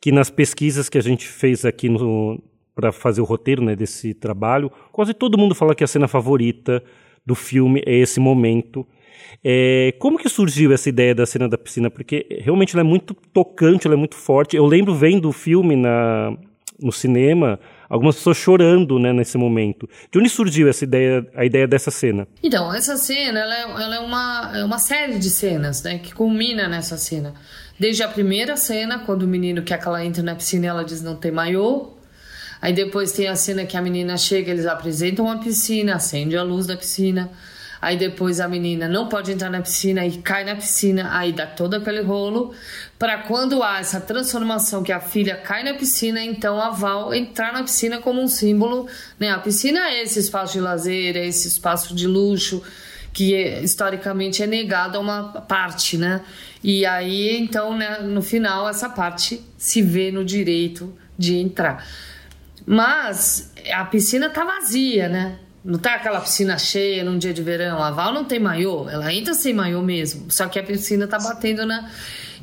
que 0.00 0.12
nas 0.12 0.28
pesquisas 0.28 0.88
que 0.88 0.98
a 0.98 1.02
gente 1.02 1.26
fez 1.26 1.64
aqui 1.64 1.88
para 2.74 2.92
fazer 2.92 3.22
o 3.22 3.24
roteiro 3.24 3.64
né, 3.64 3.74
desse 3.74 4.12
trabalho, 4.12 4.70
quase 4.92 5.14
todo 5.14 5.38
mundo 5.38 5.54
fala 5.54 5.74
que 5.74 5.82
a 5.82 5.86
cena 5.86 6.06
favorita 6.06 6.82
do 7.24 7.34
filme 7.34 7.82
é 7.86 7.96
esse 7.96 8.20
momento 8.20 8.86
é, 9.44 9.94
como 9.98 10.18
que 10.18 10.28
surgiu 10.28 10.72
essa 10.72 10.88
ideia 10.88 11.14
da 11.14 11.26
cena 11.26 11.48
da 11.48 11.58
piscina? 11.58 11.90
Porque 11.90 12.26
realmente 12.42 12.74
ela 12.74 12.80
é 12.80 12.88
muito 12.88 13.14
tocante, 13.32 13.86
ela 13.86 13.94
é 13.94 13.98
muito 13.98 14.16
forte. 14.16 14.56
Eu 14.56 14.66
lembro 14.66 14.94
vendo 14.94 15.28
o 15.28 15.32
filme 15.32 15.76
na, 15.76 16.36
no 16.80 16.92
cinema, 16.92 17.58
algumas 17.88 18.16
pessoas 18.16 18.36
chorando 18.36 18.98
né, 18.98 19.12
nesse 19.12 19.38
momento. 19.38 19.88
De 20.10 20.18
onde 20.18 20.28
surgiu 20.28 20.68
essa 20.68 20.84
ideia, 20.84 21.26
a 21.34 21.44
ideia 21.44 21.66
dessa 21.66 21.90
cena? 21.90 22.26
Então, 22.42 22.72
essa 22.72 22.96
cena 22.96 23.40
ela 23.40 23.54
é, 23.54 23.62
ela 23.62 23.96
é, 23.96 24.00
uma, 24.00 24.52
é 24.56 24.64
uma 24.64 24.78
série 24.78 25.18
de 25.18 25.30
cenas 25.30 25.82
né, 25.82 25.98
que 25.98 26.14
culmina 26.14 26.68
nessa 26.68 26.96
cena. 26.96 27.34
Desde 27.78 28.02
a 28.02 28.08
primeira 28.08 28.56
cena, 28.56 29.00
quando 29.00 29.22
o 29.22 29.28
menino 29.28 29.62
quer 29.62 29.78
que 29.80 29.86
ela 29.86 30.04
entre 30.04 30.22
na 30.22 30.34
piscina 30.34 30.66
ela 30.66 30.84
diz 30.84 31.02
não 31.02 31.16
tem 31.16 31.30
maiô. 31.30 31.92
Aí 32.60 32.72
depois 32.72 33.12
tem 33.12 33.28
a 33.28 33.36
cena 33.36 33.66
que 33.66 33.76
a 33.76 33.82
menina 33.82 34.16
chega, 34.16 34.50
eles 34.50 34.66
apresentam 34.66 35.30
a 35.30 35.36
piscina, 35.38 35.96
acende 35.96 36.36
a 36.36 36.42
luz 36.42 36.66
da 36.66 36.76
piscina. 36.76 37.30
Aí 37.80 37.96
depois 37.96 38.40
a 38.40 38.48
menina 38.48 38.88
não 38.88 39.08
pode 39.08 39.32
entrar 39.32 39.50
na 39.50 39.60
piscina 39.60 40.06
e 40.06 40.18
cai 40.18 40.44
na 40.44 40.56
piscina, 40.56 41.10
aí 41.12 41.32
dá 41.32 41.46
todo 41.46 41.74
aquele 41.74 42.00
rolo. 42.00 42.54
Para 42.98 43.18
quando 43.18 43.62
há 43.62 43.78
essa 43.78 44.00
transformação 44.00 44.82
que 44.82 44.92
a 44.92 45.00
filha 45.00 45.36
cai 45.36 45.62
na 45.62 45.74
piscina, 45.74 46.22
então 46.22 46.60
a 46.60 46.70
Val 46.70 47.12
entrar 47.12 47.52
na 47.52 47.62
piscina 47.62 47.98
como 47.98 48.22
um 48.22 48.28
símbolo. 48.28 48.88
Né? 49.18 49.30
A 49.30 49.38
piscina 49.38 49.90
é 49.90 50.02
esse 50.02 50.18
espaço 50.18 50.54
de 50.54 50.60
lazer, 50.60 51.16
é 51.16 51.26
esse 51.26 51.48
espaço 51.48 51.94
de 51.94 52.06
luxo 52.06 52.62
que 53.12 53.34
historicamente 53.62 54.42
é 54.42 54.46
negado 54.46 54.98
a 54.98 55.00
uma 55.00 55.22
parte, 55.40 55.96
né? 55.96 56.20
E 56.62 56.84
aí, 56.84 57.38
então, 57.38 57.74
né, 57.74 58.00
no 58.00 58.20
final, 58.20 58.68
essa 58.68 58.90
parte 58.90 59.42
se 59.56 59.80
vê 59.80 60.10
no 60.10 60.22
direito 60.22 60.94
de 61.16 61.36
entrar. 61.36 61.86
Mas 62.66 63.54
a 63.72 63.86
piscina 63.86 64.28
tá 64.28 64.44
vazia, 64.44 65.08
né? 65.08 65.38
Não 65.66 65.80
tá 65.80 65.96
aquela 65.96 66.20
piscina 66.20 66.56
cheia 66.56 67.02
num 67.02 67.18
dia 67.18 67.34
de 67.34 67.42
verão. 67.42 67.82
A 67.82 67.90
Val 67.90 68.14
não 68.14 68.24
tem 68.24 68.38
maiô, 68.38 68.88
ela 68.88 69.12
entra 69.12 69.34
sem 69.34 69.52
maiô 69.52 69.82
mesmo. 69.82 70.30
Só 70.30 70.46
que 70.46 70.60
a 70.60 70.62
piscina 70.62 71.08
tá 71.08 71.18
batendo 71.18 71.66
na. 71.66 71.90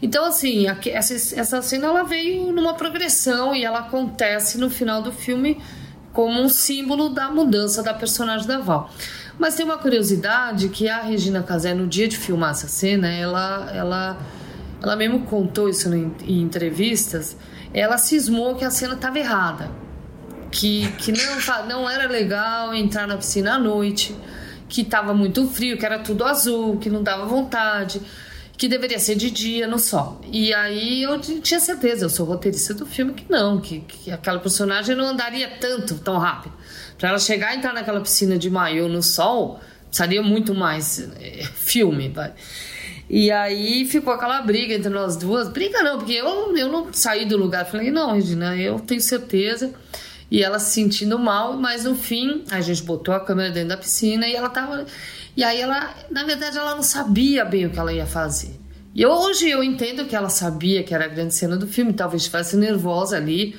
Então, 0.01 0.25
assim, 0.25 0.65
essa, 0.67 1.39
essa 1.39 1.61
cena 1.61 1.87
ela 1.87 2.03
veio 2.03 2.51
numa 2.51 2.73
progressão 2.73 3.55
e 3.55 3.63
ela 3.63 3.79
acontece 3.79 4.57
no 4.57 4.69
final 4.69 5.01
do 5.01 5.13
filme 5.13 5.57
como 6.11 6.41
um 6.41 6.49
símbolo 6.49 7.07
da 7.07 7.31
mudança 7.31 7.81
da 7.81 7.93
personagem 7.93 8.45
da 8.45 8.59
Val. 8.59 8.91
Mas 9.39 9.55
tem 9.55 9.65
uma 9.65 9.77
curiosidade 9.77 10.67
que 10.67 10.89
a 10.89 11.01
Regina 11.01 11.41
Casé, 11.41 11.73
no 11.73 11.87
dia 11.87 12.09
de 12.09 12.17
filmar 12.17 12.51
essa 12.51 12.67
cena, 12.67 13.09
ela, 13.09 13.71
ela, 13.73 14.17
ela 14.81 14.95
mesmo 14.97 15.21
contou 15.21 15.69
isso 15.69 15.87
em, 15.95 16.13
em 16.25 16.41
entrevistas, 16.41 17.37
ela 17.73 17.97
cismou 17.97 18.55
que 18.55 18.65
a 18.65 18.69
cena 18.69 18.95
estava 18.95 19.17
errada 19.17 19.82
que, 20.53 20.91
que 20.99 21.11
não, 21.11 21.67
não 21.67 21.89
era 21.89 22.07
legal 22.07 22.73
entrar 22.75 23.07
na 23.07 23.17
piscina 23.17 23.55
à 23.55 23.59
noite, 23.59 24.15
que 24.69 24.81
estava 24.81 25.11
muito 25.13 25.47
frio, 25.47 25.77
que 25.77 25.85
era 25.85 25.97
tudo 25.97 26.23
azul, 26.23 26.77
que 26.77 26.91
não 26.91 27.01
dava 27.01 27.25
vontade, 27.25 27.99
que 28.55 28.67
deveria 28.67 28.99
ser 28.99 29.15
de 29.15 29.31
dia 29.31 29.67
no 29.67 29.79
sol. 29.79 30.21
E 30.31 30.53
aí 30.53 31.01
eu 31.01 31.19
tinha 31.19 31.59
certeza, 31.59 32.05
eu 32.05 32.09
sou 32.09 32.25
roteirista 32.27 32.73
do 32.75 32.85
filme, 32.85 33.13
que 33.13 33.25
não, 33.29 33.59
que, 33.59 33.79
que 33.79 34.11
aquela 34.11 34.39
personagem 34.39 34.95
não 34.95 35.05
andaria 35.05 35.49
tanto, 35.59 35.95
tão 35.95 36.19
rápido. 36.19 36.53
Para 36.99 37.09
ela 37.09 37.19
chegar 37.19 37.55
e 37.55 37.57
entrar 37.57 37.73
naquela 37.73 37.99
piscina 37.99 38.37
de 38.37 38.49
maiô 38.51 38.87
no 38.87 39.01
sol, 39.01 39.59
precisaria 39.87 40.21
muito 40.21 40.53
mais 40.53 40.99
é, 41.19 41.43
filme, 41.55 42.09
vai. 42.09 42.31
E 43.09 43.31
aí 43.31 43.85
ficou 43.85 44.13
aquela 44.13 44.41
briga 44.41 44.75
entre 44.75 44.89
nós 44.89 45.17
duas. 45.17 45.49
Briga 45.49 45.81
não, 45.81 45.97
porque 45.97 46.13
eu, 46.13 46.55
eu 46.55 46.71
não 46.71 46.93
saí 46.93 47.25
do 47.25 47.37
lugar. 47.37 47.65
Falei, 47.65 47.91
não, 47.91 48.13
Regina, 48.13 48.55
eu 48.55 48.79
tenho 48.79 49.01
certeza 49.01 49.73
e 50.29 50.43
ela 50.43 50.59
se 50.59 50.71
sentindo 50.71 51.17
mal, 51.19 51.57
mas 51.57 51.83
no 51.83 51.95
fim 51.95 52.43
a 52.49 52.61
gente 52.61 52.83
botou 52.83 53.13
a 53.13 53.19
câmera 53.19 53.51
dentro 53.51 53.69
da 53.69 53.77
piscina 53.77 54.27
e 54.27 54.35
ela 54.35 54.49
tava. 54.49 54.85
E 55.35 55.43
aí 55.43 55.61
ela, 55.61 55.93
na 56.09 56.23
verdade, 56.23 56.57
ela 56.57 56.75
não 56.75 56.83
sabia 56.83 57.43
bem 57.45 57.65
o 57.65 57.69
que 57.69 57.79
ela 57.79 57.93
ia 57.93 58.05
fazer. 58.05 58.59
E 58.95 59.05
hoje 59.05 59.49
eu 59.49 59.63
entendo 59.63 60.05
que 60.05 60.15
ela 60.15 60.29
sabia 60.29 60.83
que 60.83 60.93
era 60.93 61.05
a 61.05 61.07
grande 61.07 61.33
cena 61.33 61.57
do 61.57 61.67
filme, 61.67 61.93
talvez 61.93 62.21
estivesse 62.21 62.55
nervosa 62.55 63.17
ali. 63.17 63.55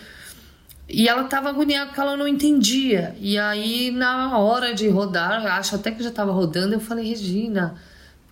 E 0.89 1.09
ela 1.09 1.23
estava 1.23 1.49
agoniada 1.49 1.87
porque 1.87 2.01
ela 2.01 2.17
não 2.17 2.29
entendia. 2.29 3.17
E 3.19 3.39
aí, 3.39 3.91
na 3.91 4.39
hora 4.39 4.75
de 4.75 4.89
rodar, 4.89 5.45
acho 5.47 5.75
até 5.75 5.91
que 5.91 6.03
já 6.03 6.11
estava 6.11 6.31
rodando, 6.31 6.75
eu 6.75 6.81
falei, 6.81 7.09
Regina, 7.09 7.75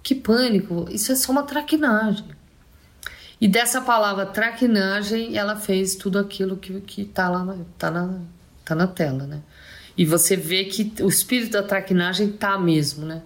que 0.02 0.14
pânico, 0.14 0.86
isso 0.90 1.10
é 1.10 1.16
só 1.16 1.32
uma 1.32 1.42
traquinagem. 1.42 2.24
E 3.42 3.48
dessa 3.48 3.80
palavra 3.80 4.24
traquinagem, 4.24 5.36
ela 5.36 5.56
fez 5.56 5.96
tudo 5.96 6.16
aquilo 6.16 6.56
que, 6.56 6.80
que 6.80 7.04
tá 7.04 7.28
lá 7.28 7.44
na, 7.44 7.56
tá 7.76 7.90
na, 7.90 8.20
tá 8.64 8.72
na 8.72 8.86
tela, 8.86 9.26
né? 9.26 9.40
E 9.98 10.06
você 10.06 10.36
vê 10.36 10.66
que 10.66 10.92
o 11.02 11.08
espírito 11.08 11.50
da 11.50 11.62
traquinagem 11.64 12.30
tá 12.30 12.56
mesmo, 12.56 13.04
né? 13.04 13.20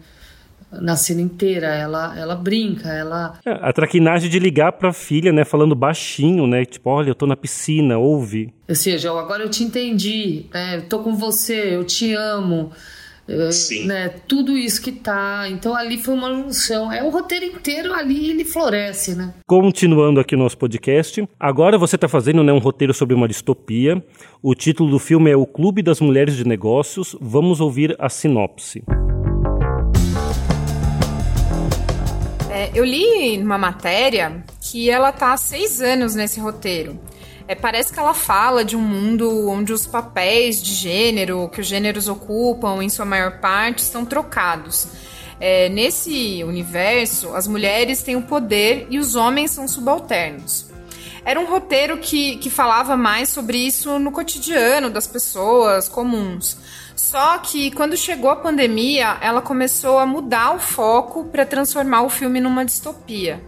na 0.72 0.96
cena 0.96 1.20
inteira. 1.20 1.66
Ela, 1.66 2.18
ela 2.18 2.34
brinca, 2.34 2.88
ela. 2.88 3.38
É, 3.44 3.50
a 3.60 3.70
traquinagem 3.74 4.30
de 4.30 4.38
ligar 4.38 4.72
pra 4.72 4.90
filha, 4.90 5.32
né? 5.32 5.44
Falando 5.44 5.74
baixinho, 5.74 6.46
né? 6.46 6.64
Tipo, 6.64 6.88
olha, 6.90 7.10
eu 7.10 7.14
tô 7.14 7.26
na 7.26 7.36
piscina, 7.36 7.98
ouve. 7.98 8.54
Ou 8.66 8.74
seja, 8.74 9.10
agora 9.10 9.42
eu 9.42 9.50
te 9.50 9.64
entendi, 9.64 10.46
né? 10.52 10.76
Eu 10.76 10.88
tô 10.88 11.00
com 11.00 11.14
você, 11.14 11.74
eu 11.74 11.84
te 11.84 12.14
amo. 12.14 12.72
Sim. 13.50 13.86
Né, 13.86 14.08
tudo 14.28 14.56
isso 14.56 14.80
que 14.80 14.92
tá. 14.92 15.48
Então 15.48 15.74
ali 15.74 15.98
foi 15.98 16.14
uma 16.14 16.28
junção. 16.28 16.92
É 16.92 17.02
o 17.02 17.10
roteiro 17.10 17.44
inteiro 17.44 17.92
ali, 17.92 18.30
ele 18.30 18.44
floresce, 18.44 19.14
né? 19.14 19.34
Continuando 19.46 20.20
aqui 20.20 20.34
o 20.34 20.38
nosso 20.38 20.56
podcast. 20.56 21.28
Agora 21.38 21.76
você 21.76 21.96
está 21.96 22.08
fazendo 22.08 22.42
né, 22.42 22.52
um 22.52 22.58
roteiro 22.58 22.94
sobre 22.94 23.14
uma 23.14 23.26
distopia. 23.26 24.02
O 24.42 24.54
título 24.54 24.90
do 24.90 24.98
filme 24.98 25.30
é 25.30 25.36
O 25.36 25.46
Clube 25.46 25.82
das 25.82 26.00
Mulheres 26.00 26.36
de 26.36 26.46
Negócios. 26.46 27.16
Vamos 27.20 27.60
ouvir 27.60 27.96
a 27.98 28.08
sinopse. 28.08 28.84
É, 32.50 32.70
eu 32.74 32.84
li 32.84 33.36
numa 33.36 33.58
matéria 33.58 34.42
que 34.60 34.88
ela 34.88 35.12
tá 35.12 35.32
há 35.32 35.36
seis 35.36 35.82
anos 35.82 36.14
nesse 36.14 36.40
roteiro. 36.40 36.98
É, 37.48 37.54
parece 37.54 37.92
que 37.92 37.98
ela 37.98 38.14
fala 38.14 38.64
de 38.64 38.76
um 38.76 38.80
mundo 38.80 39.48
onde 39.48 39.72
os 39.72 39.86
papéis 39.86 40.60
de 40.60 40.74
gênero 40.74 41.48
que 41.52 41.60
os 41.60 41.66
gêneros 41.66 42.08
ocupam, 42.08 42.82
em 42.82 42.88
sua 42.88 43.04
maior 43.04 43.38
parte, 43.38 43.82
são 43.82 44.04
trocados. 44.04 44.88
É, 45.38 45.68
nesse 45.68 46.42
universo, 46.42 47.34
as 47.34 47.46
mulheres 47.46 48.02
têm 48.02 48.16
o 48.16 48.22
poder 48.22 48.86
e 48.90 48.98
os 48.98 49.14
homens 49.14 49.52
são 49.52 49.68
subalternos. 49.68 50.66
Era 51.24 51.40
um 51.40 51.46
roteiro 51.46 51.98
que, 51.98 52.36
que 52.36 52.48
falava 52.48 52.96
mais 52.96 53.28
sobre 53.28 53.58
isso 53.58 53.98
no 53.98 54.10
cotidiano 54.12 54.88
das 54.88 55.06
pessoas 55.06 55.88
comuns. 55.88 56.56
Só 56.94 57.38
que 57.38 57.70
quando 57.72 57.96
chegou 57.96 58.30
a 58.30 58.36
pandemia, 58.36 59.18
ela 59.20 59.42
começou 59.42 59.98
a 59.98 60.06
mudar 60.06 60.54
o 60.54 60.58
foco 60.58 61.24
para 61.24 61.44
transformar 61.44 62.02
o 62.02 62.08
filme 62.08 62.40
numa 62.40 62.64
distopia. 62.64 63.40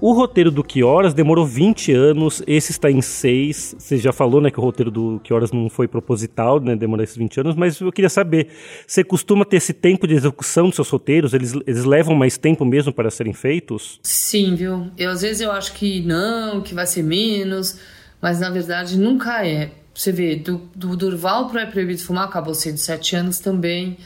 O 0.00 0.12
roteiro 0.12 0.52
do 0.52 0.62
Que 0.62 0.84
Horas 0.84 1.12
demorou 1.12 1.44
20 1.44 1.92
anos, 1.92 2.40
esse 2.46 2.70
está 2.70 2.88
em 2.88 3.02
6. 3.02 3.74
Você 3.78 3.96
já 3.96 4.12
falou, 4.12 4.40
né, 4.40 4.48
que 4.48 4.60
o 4.60 4.62
roteiro 4.62 4.92
do 4.92 5.20
Que 5.24 5.34
Horas 5.34 5.50
não 5.50 5.68
foi 5.68 5.88
proposital, 5.88 6.60
né, 6.60 6.76
demorar 6.76 7.02
esses 7.02 7.16
20 7.16 7.40
anos, 7.40 7.56
mas 7.56 7.80
eu 7.80 7.90
queria 7.90 8.08
saber, 8.08 8.48
você 8.86 9.02
costuma 9.02 9.44
ter 9.44 9.56
esse 9.56 9.72
tempo 9.72 10.06
de 10.06 10.14
execução 10.14 10.66
dos 10.66 10.76
seus 10.76 10.88
roteiros? 10.88 11.34
Eles, 11.34 11.52
eles 11.66 11.84
levam 11.84 12.14
mais 12.14 12.38
tempo 12.38 12.64
mesmo 12.64 12.92
para 12.92 13.10
serem 13.10 13.32
feitos? 13.32 13.98
Sim, 14.02 14.54
viu? 14.54 14.86
Eu, 14.96 15.10
às 15.10 15.22
vezes 15.22 15.40
eu 15.40 15.50
acho 15.50 15.72
que 15.74 16.00
não, 16.02 16.60
que 16.60 16.74
vai 16.74 16.86
ser 16.86 17.02
menos, 17.02 17.80
mas 18.22 18.38
na 18.38 18.50
verdade 18.50 18.96
nunca 18.96 19.44
é. 19.44 19.72
Você 19.92 20.12
vê, 20.12 20.36
do, 20.36 20.62
do 20.76 20.96
Durval 20.96 21.48
para 21.48 21.62
É 21.62 21.66
Proibido 21.66 22.00
Fumar 22.00 22.28
acabou 22.28 22.54
sendo 22.54 22.76
7 22.76 23.16
anos 23.16 23.40
também 23.40 23.96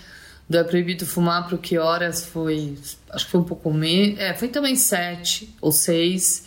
do 0.52 0.58
É 0.58 0.62
Proibido 0.64 1.06
Fumar 1.06 1.46
para 1.46 1.56
o 1.56 1.58
Que 1.58 1.78
Horas 1.78 2.26
foi, 2.26 2.76
acho 3.10 3.24
que 3.24 3.30
foi 3.30 3.40
um 3.40 3.44
pouco 3.44 3.72
menos, 3.72 4.20
é, 4.20 4.34
foi 4.34 4.48
também 4.48 4.76
sete 4.76 5.52
ou 5.60 5.72
seis, 5.72 6.46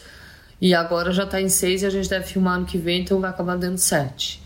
e 0.61 0.73
agora 0.73 1.11
já 1.11 1.23
está 1.23 1.41
em 1.41 1.49
seis 1.49 1.81
e 1.81 1.85
a 1.85 1.89
gente 1.89 2.07
deve 2.07 2.25
filmar 2.25 2.59
no 2.59 2.65
que 2.65 2.77
vem, 2.77 3.01
então 3.01 3.19
vai 3.19 3.31
acabar 3.31 3.57
dando 3.57 3.79
sete. 3.79 4.41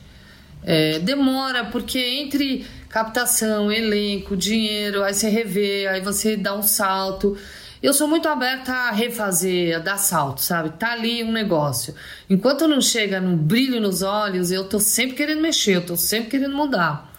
É, 0.64 1.00
demora, 1.00 1.66
porque 1.66 2.00
entre 2.00 2.66
captação, 2.90 3.72
elenco, 3.72 4.36
dinheiro, 4.36 5.04
aí 5.04 5.14
você 5.14 5.30
revê, 5.30 5.88
aí 5.88 6.02
você 6.02 6.36
dá 6.36 6.56
um 6.56 6.64
salto. 6.64 7.38
Eu 7.82 7.94
sou 7.94 8.08
muito 8.08 8.28
aberta 8.28 8.72
a 8.72 8.92
refazer, 8.92 9.76
a 9.76 9.80
dar 9.80 9.98
salto, 9.98 10.42
sabe? 10.42 10.72
Tá 10.72 10.94
ali 10.94 11.24
um 11.24 11.32
negócio. 11.32 11.96
Enquanto 12.30 12.68
não 12.68 12.82
chega 12.82 13.22
num 13.22 13.38
brilho 13.38 13.80
nos 13.80 14.02
olhos, 14.02 14.52
eu 14.52 14.66
tô 14.66 14.80
sempre 14.80 15.16
querendo 15.16 15.42
mexer, 15.42 15.76
eu 15.76 15.86
tô 15.86 15.96
sempre 15.96 16.30
querendo 16.30 16.56
mudar. 16.56 17.10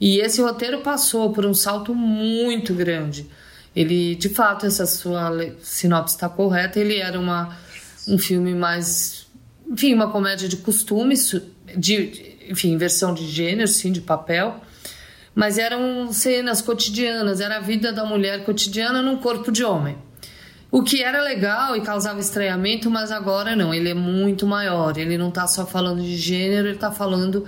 E 0.00 0.18
esse 0.20 0.40
roteiro 0.40 0.80
passou 0.80 1.30
por 1.30 1.44
um 1.44 1.52
salto 1.52 1.94
muito 1.94 2.72
grande. 2.72 3.28
Ele, 3.76 4.14
de 4.14 4.30
fato, 4.30 4.64
essa 4.64 4.86
sua 4.86 5.30
sinopse 5.60 6.14
está 6.14 6.28
correta. 6.28 6.80
Ele 6.80 6.96
era 6.96 7.20
uma, 7.20 7.56
um 8.08 8.18
filme 8.18 8.54
mais, 8.54 9.26
enfim, 9.70 9.92
uma 9.94 10.10
comédia 10.10 10.48
de 10.48 10.56
costumes, 10.56 11.34
de, 11.76 12.36
enfim, 12.48 12.76
versão 12.78 13.12
de 13.12 13.26
gênero, 13.28 13.68
sim, 13.68 13.92
de 13.92 14.00
papel. 14.00 14.60
Mas 15.34 15.58
eram 15.58 16.12
cenas 16.12 16.60
cotidianas, 16.62 17.40
era 17.40 17.58
a 17.58 17.60
vida 17.60 17.92
da 17.92 18.04
mulher 18.04 18.44
cotidiana 18.44 19.02
num 19.02 19.18
corpo 19.18 19.52
de 19.52 19.62
homem. 19.62 19.96
O 20.72 20.82
que 20.82 21.02
era 21.02 21.22
legal 21.22 21.76
e 21.76 21.80
causava 21.80 22.20
estranhamento, 22.20 22.90
mas 22.90 23.10
agora 23.10 23.54
não, 23.54 23.74
ele 23.74 23.90
é 23.90 23.94
muito 23.94 24.46
maior. 24.46 24.96
Ele 24.96 25.18
não 25.18 25.28
está 25.28 25.46
só 25.46 25.66
falando 25.66 26.02
de 26.02 26.16
gênero, 26.16 26.68
ele 26.68 26.76
está 26.76 26.90
falando 26.90 27.46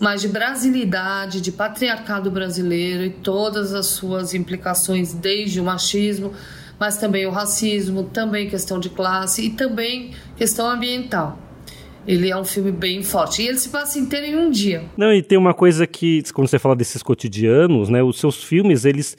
mas 0.00 0.22
de 0.22 0.28
brasilidade, 0.28 1.42
de 1.42 1.52
patriarcado 1.52 2.30
brasileiro 2.30 3.04
e 3.04 3.10
todas 3.10 3.74
as 3.74 3.86
suas 3.86 4.32
implicações, 4.32 5.12
desde 5.12 5.60
o 5.60 5.64
machismo, 5.64 6.32
mas 6.78 6.96
também 6.96 7.26
o 7.26 7.30
racismo, 7.30 8.04
também 8.04 8.48
questão 8.48 8.80
de 8.80 8.88
classe 8.88 9.44
e 9.44 9.50
também 9.50 10.12
questão 10.36 10.68
ambiental. 10.70 11.38
Ele 12.06 12.30
é 12.30 12.36
um 12.36 12.46
filme 12.46 12.72
bem 12.72 13.02
forte. 13.02 13.42
E 13.42 13.48
ele 13.48 13.58
se 13.58 13.68
passa 13.68 13.98
inteiro 13.98 14.26
em 14.26 14.36
um 14.36 14.50
dia. 14.50 14.84
Não, 14.96 15.12
e 15.12 15.22
tem 15.22 15.36
uma 15.36 15.52
coisa 15.52 15.86
que, 15.86 16.22
quando 16.32 16.48
você 16.48 16.58
fala 16.58 16.74
desses 16.74 17.02
cotidianos, 17.02 17.90
né, 17.90 18.02
os 18.02 18.18
seus 18.18 18.42
filmes, 18.42 18.86
eles 18.86 19.14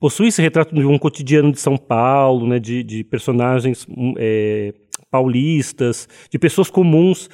possuem 0.00 0.30
esse 0.30 0.40
retrato 0.40 0.74
de 0.74 0.84
um 0.84 0.98
cotidiano 0.98 1.52
de 1.52 1.60
São 1.60 1.76
Paulo, 1.76 2.46
né, 2.48 2.58
de, 2.58 2.82
de 2.82 3.04
personagens 3.04 3.86
é, 4.16 4.72
paulistas, 5.10 6.08
de 6.30 6.38
pessoas 6.38 6.70
comuns. 6.70 7.28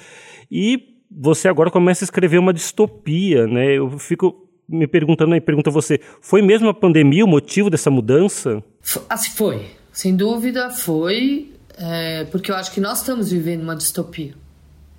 E 0.50 0.97
você 1.11 1.49
agora 1.49 1.71
começa 1.71 2.05
a 2.05 2.07
escrever 2.07 2.38
uma 2.38 2.53
distopia, 2.53 3.47
né? 3.47 3.75
Eu 3.75 3.99
fico 3.99 4.49
me 4.68 4.87
perguntando 4.87 5.33
aí, 5.35 5.40
pergunta 5.40 5.71
a 5.71 5.73
você, 5.73 5.99
foi 6.21 6.42
mesmo 6.42 6.68
a 6.68 6.75
pandemia 6.75 7.25
o 7.25 7.29
motivo 7.29 7.71
dessa 7.71 7.90
mudança? 7.90 8.62
Assim 9.09 9.31
foi, 9.31 9.66
sem 9.92 10.14
dúvida 10.14 10.71
foi, 10.71 11.55
é, 11.79 12.25
porque 12.25 12.51
eu 12.51 12.57
acho 12.57 12.73
que 12.73 12.81
nós 12.81 12.99
estamos 12.99 13.31
vivendo 13.31 13.62
uma 13.62 13.75
distopia 13.75 14.35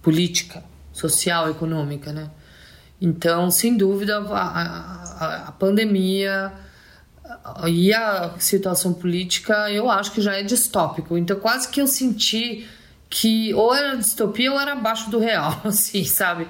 política, 0.01 0.63
social, 0.91 1.49
econômica, 1.49 2.11
né? 2.11 2.31
Então, 2.99 3.49
sem 3.51 3.77
dúvida, 3.77 4.19
a, 4.19 4.33
a, 4.33 5.47
a 5.47 5.51
pandemia 5.51 6.51
e 7.67 7.93
a 7.93 8.33
situação 8.39 8.93
política, 8.93 9.71
eu 9.71 9.89
acho 9.89 10.11
que 10.11 10.21
já 10.21 10.35
é 10.35 10.43
distópico. 10.43 11.17
Então, 11.17 11.39
quase 11.39 11.69
que 11.69 11.79
eu 11.79 11.87
senti 11.87 12.67
que 13.09 13.53
ou 13.53 13.73
era 13.73 13.95
distopia 13.95 14.51
ou 14.51 14.59
era 14.59 14.73
abaixo 14.73 15.09
do 15.09 15.19
real, 15.19 15.59
assim, 15.65 16.03
sabe? 16.03 16.47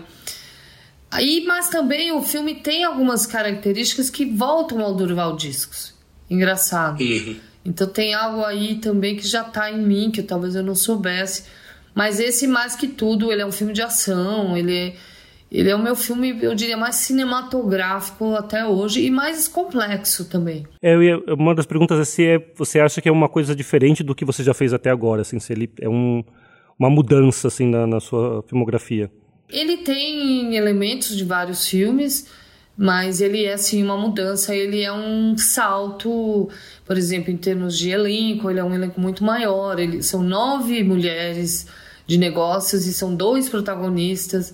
Aí, 1.11 1.43
mas 1.47 1.69
também 1.69 2.11
o 2.11 2.21
filme 2.21 2.55
tem 2.55 2.83
algumas 2.83 3.25
características 3.25 4.09
que 4.09 4.25
voltam 4.25 4.81
ao 4.81 4.93
Durval 4.93 5.35
Discos. 5.35 5.93
Engraçado. 6.29 7.01
Uhum. 7.01 7.37
Então 7.65 7.87
tem 7.87 8.13
algo 8.13 8.43
aí 8.43 8.75
também 8.75 9.15
que 9.15 9.27
já 9.27 9.43
tá 9.43 9.71
em 9.71 9.79
mim, 9.79 10.11
que 10.11 10.21
talvez 10.21 10.55
eu 10.55 10.63
não 10.63 10.75
soubesse. 10.75 11.45
Mas 11.95 12.19
esse, 12.19 12.45
mais 12.45 12.75
que 12.75 12.87
tudo, 12.87 13.31
ele 13.31 13.41
é 13.41 13.45
um 13.45 13.51
filme 13.51 13.73
de 13.73 13.81
ação, 13.81 14.55
ele 14.55 14.77
é, 14.77 14.95
ele 15.51 15.69
é 15.69 15.75
o 15.75 15.79
meu 15.79 15.95
filme, 15.95 16.37
eu 16.41 16.53
diria, 16.53 16.77
mais 16.77 16.95
cinematográfico 16.95 18.35
até 18.35 18.63
hoje 18.65 19.03
e 19.03 19.09
mais 19.09 19.47
complexo 19.47 20.29
também. 20.29 20.65
É, 20.81 20.95
ia, 20.95 21.17
uma 21.33 21.55
das 21.55 21.65
perguntas 21.65 21.99
é 21.99 22.05
se 22.05 22.25
é, 22.25 22.53
você 22.55 22.79
acha 22.79 23.01
que 23.01 23.09
é 23.09 23.11
uma 23.11 23.27
coisa 23.27 23.55
diferente 23.55 24.03
do 24.03 24.13
que 24.13 24.23
você 24.23 24.43
já 24.43 24.53
fez 24.53 24.73
até 24.73 24.91
agora, 24.91 25.23
assim, 25.23 25.39
se 25.39 25.51
ele 25.51 25.69
é 25.81 25.89
um 25.89 26.23
uma 26.79 26.89
mudança 26.89 27.49
assim 27.49 27.67
na, 27.67 27.85
na 27.85 27.99
sua 27.99 28.41
filmografia? 28.47 29.11
Ele 29.49 29.77
tem 29.77 30.55
elementos 30.55 31.17
de 31.17 31.25
vários 31.25 31.67
filmes, 31.67 32.27
mas 32.77 33.19
ele 33.19 33.43
é 33.43 33.53
assim 33.53 33.83
uma 33.83 33.97
mudança, 33.97 34.55
ele 34.55 34.81
é 34.81 34.93
um 34.93 35.37
salto, 35.37 36.49
por 36.85 36.97
exemplo, 36.97 37.29
em 37.29 37.35
termos 37.35 37.77
de 37.77 37.89
elenco, 37.89 38.49
ele 38.49 38.59
é 38.59 38.63
um 38.63 38.73
elenco 38.73 39.01
muito 39.01 39.23
maior, 39.23 39.77
ele, 39.77 40.01
são 40.01 40.23
nove 40.23 40.81
mulheres 40.83 41.67
de 42.07 42.17
negócios 42.17 42.87
e 42.87 42.93
são 42.93 43.13
dois 43.13 43.49
protagonistas. 43.49 44.53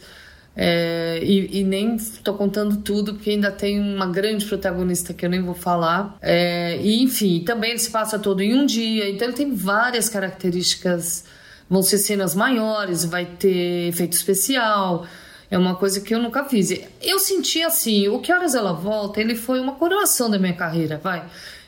É, 0.58 1.20
e, 1.22 1.60
e, 1.60 1.64
nem 1.66 1.98
estou 1.98 2.34
contando 2.34 2.78
tudo, 2.78 3.16
porque 3.16 3.32
ainda 3.32 3.52
tem 3.52 3.78
uma 3.78 4.08
grande 4.08 4.46
protagonista 4.46 5.14
que 5.14 5.26
eu 5.26 5.30
nem 5.30 5.42
vou 5.42 5.54
falar. 5.54 6.18
É, 6.22 6.80
e 6.82 7.04
enfim, 7.04 7.44
também 7.46 7.72
ele 7.72 7.80
se 7.80 7.92
passa 7.92 8.18
todo 8.18 8.42
em 8.42 8.58
um 8.58 8.66
dia, 8.66 9.10
então 9.10 9.28
ele 9.28 9.36
tem 9.36 9.54
várias 9.54 10.08
características 10.08 11.26
Vão 11.70 11.82
ser 11.82 11.98
cenas 11.98 12.36
maiores, 12.36 13.06
vai 13.06 13.26
ter 13.26 13.90
efeito 13.90 14.14
especial. 14.14 15.06
É 15.50 15.58
uma 15.58 15.76
coisa 15.76 16.02
que 16.02 16.14
eu 16.14 16.20
nunca 16.20 16.44
fiz. 16.46 16.70
Eu 17.02 17.20
senti 17.20 17.62
assim, 17.62 18.08
o 18.08 18.20
Que 18.20 18.32
Horas 18.32 18.56
Ela 18.56 18.74
Volta, 18.74 19.20
ele 19.20 19.36
foi 19.36 19.60
uma 19.60 19.74
coroação 19.76 20.30
da 20.30 20.38
minha 20.38 20.54
carreira, 20.54 21.00
vai. 21.04 21.26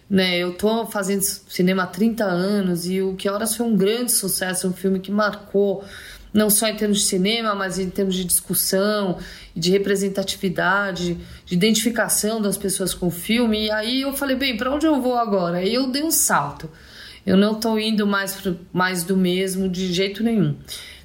Né, 0.09 0.37
eu 0.37 0.53
tô 0.53 0.85
fazendo 0.85 1.21
cinema 1.21 1.83
há 1.83 1.87
30 1.87 2.23
anos 2.23 2.87
e 2.87 3.01
o 3.01 3.15
Que 3.15 3.29
Horas 3.29 3.55
foi 3.55 3.65
um 3.65 3.75
grande 3.75 4.11
sucesso, 4.11 4.67
um 4.67 4.73
filme 4.73 4.99
que 4.99 5.11
marcou 5.11 5.83
não 6.33 6.49
só 6.49 6.67
em 6.67 6.75
termos 6.75 6.99
de 6.99 7.05
cinema, 7.05 7.55
mas 7.55 7.79
em 7.79 7.89
termos 7.89 8.15
de 8.15 8.23
discussão, 8.23 9.17
de 9.55 9.71
representatividade, 9.71 11.17
de 11.45 11.55
identificação 11.55 12.41
das 12.41 12.57
pessoas 12.57 12.93
com 12.93 13.07
o 13.07 13.11
filme. 13.11 13.65
E 13.65 13.71
aí 13.71 14.01
eu 14.01 14.13
falei, 14.13 14.35
bem, 14.35 14.55
para 14.55 14.71
onde 14.71 14.85
eu 14.85 15.01
vou 15.01 15.17
agora? 15.17 15.63
E 15.63 15.73
eu 15.73 15.87
dei 15.87 16.03
um 16.03 16.11
salto. 16.11 16.69
Eu 17.27 17.35
não 17.35 17.51
estou 17.51 17.77
indo 17.77 18.07
mais, 18.07 18.39
pro, 18.39 18.57
mais 18.71 19.03
do 19.03 19.17
mesmo 19.17 19.67
de 19.67 19.91
jeito 19.91 20.23
nenhum. 20.23 20.55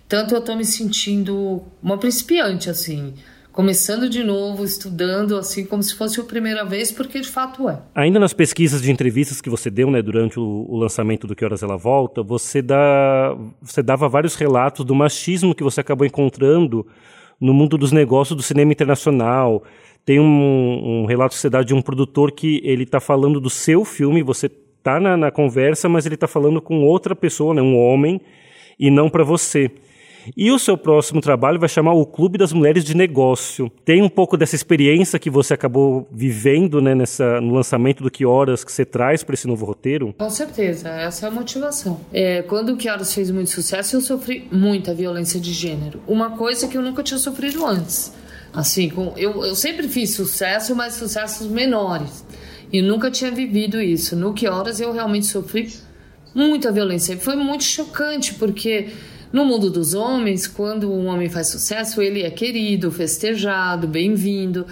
Tanto 0.08 0.36
eu 0.36 0.38
estou 0.38 0.54
me 0.54 0.64
sentindo 0.64 1.64
uma 1.82 1.98
principiante, 1.98 2.70
assim, 2.70 3.14
começando 3.50 4.08
de 4.08 4.22
novo, 4.22 4.64
estudando, 4.64 5.36
assim 5.36 5.64
como 5.64 5.82
se 5.82 5.96
fosse 5.96 6.20
a 6.20 6.22
primeira 6.22 6.64
vez, 6.64 6.92
porque 6.92 7.20
de 7.20 7.26
fato 7.26 7.68
é. 7.68 7.82
Ainda 7.92 8.20
nas 8.20 8.32
pesquisas 8.32 8.80
de 8.80 8.92
entrevistas 8.92 9.40
que 9.40 9.50
você 9.50 9.68
deu, 9.68 9.90
né, 9.90 10.00
durante 10.00 10.38
o, 10.38 10.64
o 10.68 10.76
lançamento 10.76 11.26
do 11.26 11.34
Que 11.34 11.44
Horas 11.44 11.60
Ela 11.60 11.76
Volta, 11.76 12.22
você, 12.22 12.62
dá, 12.62 13.36
você 13.60 13.82
dava 13.82 14.08
vários 14.08 14.36
relatos 14.36 14.84
do 14.84 14.94
machismo 14.94 15.56
que 15.56 15.64
você 15.64 15.80
acabou 15.80 16.06
encontrando 16.06 16.86
no 17.40 17.52
mundo 17.52 17.76
dos 17.76 17.90
negócios 17.90 18.36
do 18.36 18.44
cinema 18.44 18.70
internacional. 18.70 19.64
Tem 20.04 20.20
um, 20.20 21.02
um 21.02 21.04
relato 21.04 21.34
que 21.34 21.40
você 21.40 21.50
dá 21.50 21.64
de 21.64 21.74
um 21.74 21.82
produtor 21.82 22.30
que 22.30 22.60
ele 22.62 22.84
está 22.84 23.00
falando 23.00 23.40
do 23.40 23.50
seu 23.50 23.84
filme, 23.84 24.22
você 24.22 24.48
está 24.82 24.98
na, 24.98 25.16
na, 25.16 25.30
conversa, 25.30 25.88
mas 25.88 26.04
ele 26.04 26.16
está 26.16 26.26
falando 26.26 26.60
com 26.60 26.82
outra 26.82 27.14
pessoa, 27.14 27.54
né, 27.54 27.62
um 27.62 27.78
homem, 27.78 28.20
e 28.78 28.90
não 28.90 29.08
para 29.08 29.22
você. 29.22 29.70
E 30.36 30.50
o 30.52 30.58
seu 30.58 30.76
próximo 30.76 31.20
trabalho 31.20 31.58
vai 31.58 31.68
chamar 31.68 31.94
o 31.94 32.06
Clube 32.06 32.38
das 32.38 32.52
Mulheres 32.52 32.84
de 32.84 32.96
Negócio. 32.96 33.70
Tem 33.84 34.02
um 34.02 34.08
pouco 34.08 34.36
dessa 34.36 34.54
experiência 34.54 35.18
que 35.18 35.28
você 35.28 35.54
acabou 35.54 36.06
vivendo 36.12 36.80
né, 36.80 36.94
nessa, 36.94 37.40
no 37.40 37.54
lançamento 37.54 38.04
do 38.04 38.10
Que 38.10 38.24
Horas 38.24 38.62
que 38.62 38.70
você 38.70 38.84
traz 38.84 39.24
para 39.24 39.34
esse 39.34 39.48
novo 39.48 39.64
roteiro? 39.64 40.14
Com 40.16 40.30
certeza, 40.30 40.88
essa 40.88 41.26
é 41.26 41.28
a 41.28 41.32
motivação. 41.32 42.00
É, 42.12 42.42
quando 42.42 42.72
o 42.72 42.76
Que 42.76 42.88
Horas 42.88 43.12
fez 43.12 43.30
muito 43.30 43.50
sucesso, 43.50 43.96
eu 43.96 44.00
sofri 44.00 44.48
muita 44.52 44.94
violência 44.94 45.40
de 45.40 45.52
gênero. 45.52 46.00
Uma 46.06 46.36
coisa 46.36 46.68
que 46.68 46.76
eu 46.76 46.82
nunca 46.82 47.02
tinha 47.02 47.18
sofrido 47.18 47.64
antes. 47.66 48.12
Assim, 48.52 48.90
com, 48.90 49.14
eu, 49.16 49.44
eu 49.44 49.56
sempre 49.56 49.88
fiz 49.88 50.10
sucesso, 50.10 50.76
mas 50.76 50.94
sucessos 50.94 51.48
menores. 51.48 52.24
E 52.72 52.80
nunca 52.80 53.10
tinha 53.10 53.30
vivido 53.30 53.80
isso. 53.80 54.16
No 54.16 54.32
Que 54.32 54.48
Horas 54.48 54.80
eu 54.80 54.92
realmente 54.92 55.26
sofri 55.26 55.70
muita 56.34 56.72
violência. 56.72 57.12
E 57.12 57.18
foi 57.18 57.36
muito 57.36 57.64
chocante, 57.64 58.34
porque 58.34 58.88
no 59.32 59.44
mundo 59.44 59.70
dos 59.70 59.94
homens, 59.94 60.46
quando 60.46 60.92
um 60.92 61.06
homem 61.06 61.28
faz 61.28 61.48
sucesso, 61.48 62.00
ele 62.00 62.22
é 62.22 62.30
querido, 62.30 62.90
festejado, 62.90 63.86
bem-vindo. 63.86 64.66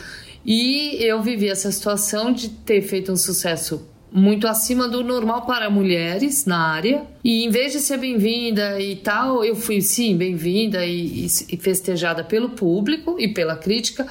E 0.45 0.97
eu 1.05 1.21
vivi 1.23 1.49
essa 1.49 1.71
situação 1.71 2.33
de 2.33 2.49
ter 2.49 2.81
feito 2.83 3.13
um 3.13 3.17
sucesso 3.17 3.87
muito 4.13 4.49
acima 4.49 4.89
do 4.89 5.05
normal 5.05 5.47
para 5.47 5.71
mulheres 5.71 6.45
na 6.45 6.59
área. 6.59 7.03
E 7.23 7.45
em 7.45 7.51
vez 7.51 7.73
de 7.73 7.81
ser 7.81 7.99
bem-vinda 7.99 8.81
e 8.81 8.97
tal, 8.97 9.45
eu 9.45 9.55
fui 9.55 9.81
sim 9.81 10.17
bem-vinda 10.17 10.85
e, 10.85 11.27
e, 11.27 11.57
festejada 11.57 12.25
pelo 12.25 12.51
público 12.51 13.17
e 13.19 13.29
pela 13.29 13.57
crítica. 13.57 14.07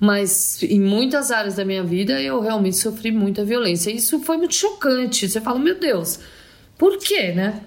Mas 0.00 0.62
em 0.62 0.80
muitas 0.80 1.30
áreas 1.30 1.56
da 1.56 1.64
minha 1.64 1.82
vida 1.82 2.20
eu 2.20 2.40
realmente 2.40 2.76
sofri 2.76 3.12
muita 3.12 3.44
violência. 3.44 3.90
Isso 3.90 4.20
foi 4.20 4.36
muito 4.36 4.54
chocante. 4.54 5.28
Você 5.28 5.40
fala, 5.40 5.58
meu 5.58 5.78
Deus, 5.78 6.18
por 6.76 6.98
quê, 6.98 7.32
né? 7.32 7.60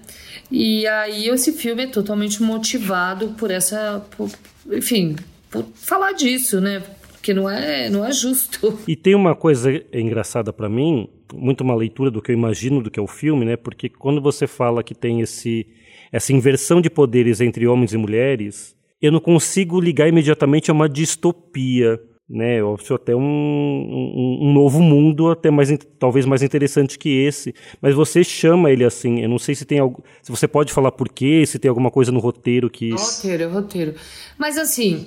E 0.50 0.86
aí 0.86 1.28
esse 1.28 1.52
filme 1.52 1.84
é 1.84 1.86
totalmente 1.86 2.42
motivado 2.42 3.28
por 3.38 3.50
essa, 3.50 4.04
por, 4.16 4.30
enfim, 4.70 5.16
por 5.50 5.64
falar 5.74 6.12
disso, 6.12 6.60
né? 6.60 6.82
Porque 7.12 7.34
não 7.34 7.48
é, 7.48 7.88
não 7.90 8.04
é 8.04 8.12
justo. 8.12 8.78
E 8.86 8.94
tem 8.94 9.14
uma 9.14 9.34
coisa 9.34 9.70
engraçada 9.92 10.52
para 10.52 10.68
mim, 10.68 11.08
muito 11.34 11.62
uma 11.62 11.74
leitura 11.74 12.10
do 12.10 12.22
que 12.22 12.30
eu 12.30 12.36
imagino 12.36 12.82
do 12.82 12.90
que 12.90 13.00
é 13.00 13.02
o 13.02 13.06
filme, 13.08 13.44
né? 13.44 13.56
Porque 13.56 13.88
quando 13.88 14.20
você 14.20 14.46
fala 14.46 14.82
que 14.82 14.94
tem 14.94 15.20
esse 15.20 15.66
essa 16.12 16.32
inversão 16.32 16.80
de 16.80 16.88
poderes 16.88 17.40
entre 17.40 17.66
homens 17.66 17.92
e 17.92 17.96
mulheres, 17.96 18.76
eu 19.02 19.10
não 19.10 19.20
consigo 19.20 19.80
ligar 19.80 20.08
imediatamente 20.08 20.70
a 20.70 20.74
uma 20.74 20.88
distopia 20.88 22.00
né? 22.28 22.62
Óbvio, 22.62 22.96
até 22.96 23.14
um, 23.14 23.20
um, 23.20 24.38
um, 24.42 24.52
novo 24.52 24.80
mundo, 24.82 25.30
até 25.30 25.50
mais 25.50 25.70
talvez 25.98 26.26
mais 26.26 26.42
interessante 26.42 26.98
que 26.98 27.08
esse. 27.08 27.54
Mas 27.80 27.94
você 27.94 28.24
chama 28.24 28.70
ele 28.70 28.84
assim. 28.84 29.20
Eu 29.20 29.28
não 29.28 29.38
sei 29.38 29.54
se 29.54 29.64
tem 29.64 29.78
algo. 29.78 30.02
Se 30.22 30.30
você 30.30 30.48
pode 30.48 30.72
falar 30.72 30.90
por 30.92 31.08
quê, 31.08 31.44
se 31.46 31.58
tem 31.58 31.68
alguma 31.68 31.90
coisa 31.90 32.10
no 32.10 32.18
roteiro 32.18 32.68
que. 32.68 32.90
Roteiro, 32.90 33.50
roteiro. 33.50 33.94
Mas 34.36 34.58
assim. 34.58 35.06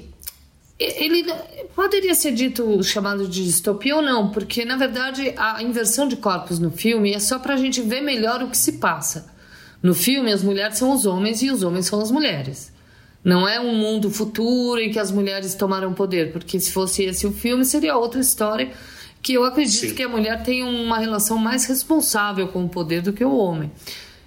Ele 0.82 1.26
poderia 1.76 2.16
ser 2.16 2.32
dito 2.32 2.82
chamado 2.84 3.28
de 3.28 3.44
distopia 3.44 3.98
ou 3.98 4.02
não, 4.02 4.32
porque 4.32 4.64
na 4.64 4.78
verdade 4.78 5.34
a 5.36 5.62
inversão 5.62 6.08
de 6.08 6.16
corpos 6.16 6.58
no 6.58 6.72
filme 6.72 7.14
é 7.14 7.20
só 7.20 7.38
para 7.38 7.56
a 7.56 7.58
gente 7.58 7.82
ver 7.82 8.00
melhor 8.00 8.42
o 8.42 8.50
que 8.50 8.58
se 8.58 8.80
passa. 8.80 9.30
No 9.84 9.94
filme, 9.94 10.32
as 10.32 10.42
mulheres 10.42 10.78
são 10.78 10.94
os 10.94 11.06
homens 11.06 11.42
e 11.42 11.52
os 11.52 11.64
homens 11.64 11.86
são 11.86 12.00
as 12.00 12.12
mulheres. 12.12 12.72
Não 13.24 13.48
é 13.48 13.60
um 13.60 13.76
mundo 13.76 14.10
futuro 14.10 14.80
em 14.80 14.92
que 14.92 15.00
as 15.00 15.12
mulheres 15.12 15.54
tomaram 15.56 15.94
poder, 15.94 16.32
porque 16.32 16.60
se 16.60 16.72
fosse 16.72 17.04
esse 17.04 17.28
o 17.28 17.32
filme, 17.32 17.66
seria 17.66 17.98
outra 17.98 18.20
história. 18.20 18.72
Que 19.22 19.34
eu 19.34 19.44
acredito 19.44 19.90
Sim. 19.90 19.96
que 19.96 20.04
a 20.04 20.08
mulher 20.08 20.42
tem 20.44 20.64
uma 20.64 20.98
relação 20.98 21.38
mais 21.38 21.66
responsável 21.66 22.48
com 22.48 22.64
o 22.64 22.70
poder 22.70 23.02
do 23.02 23.12
que 23.12 23.26
o 23.26 23.36
homem. 23.36 23.70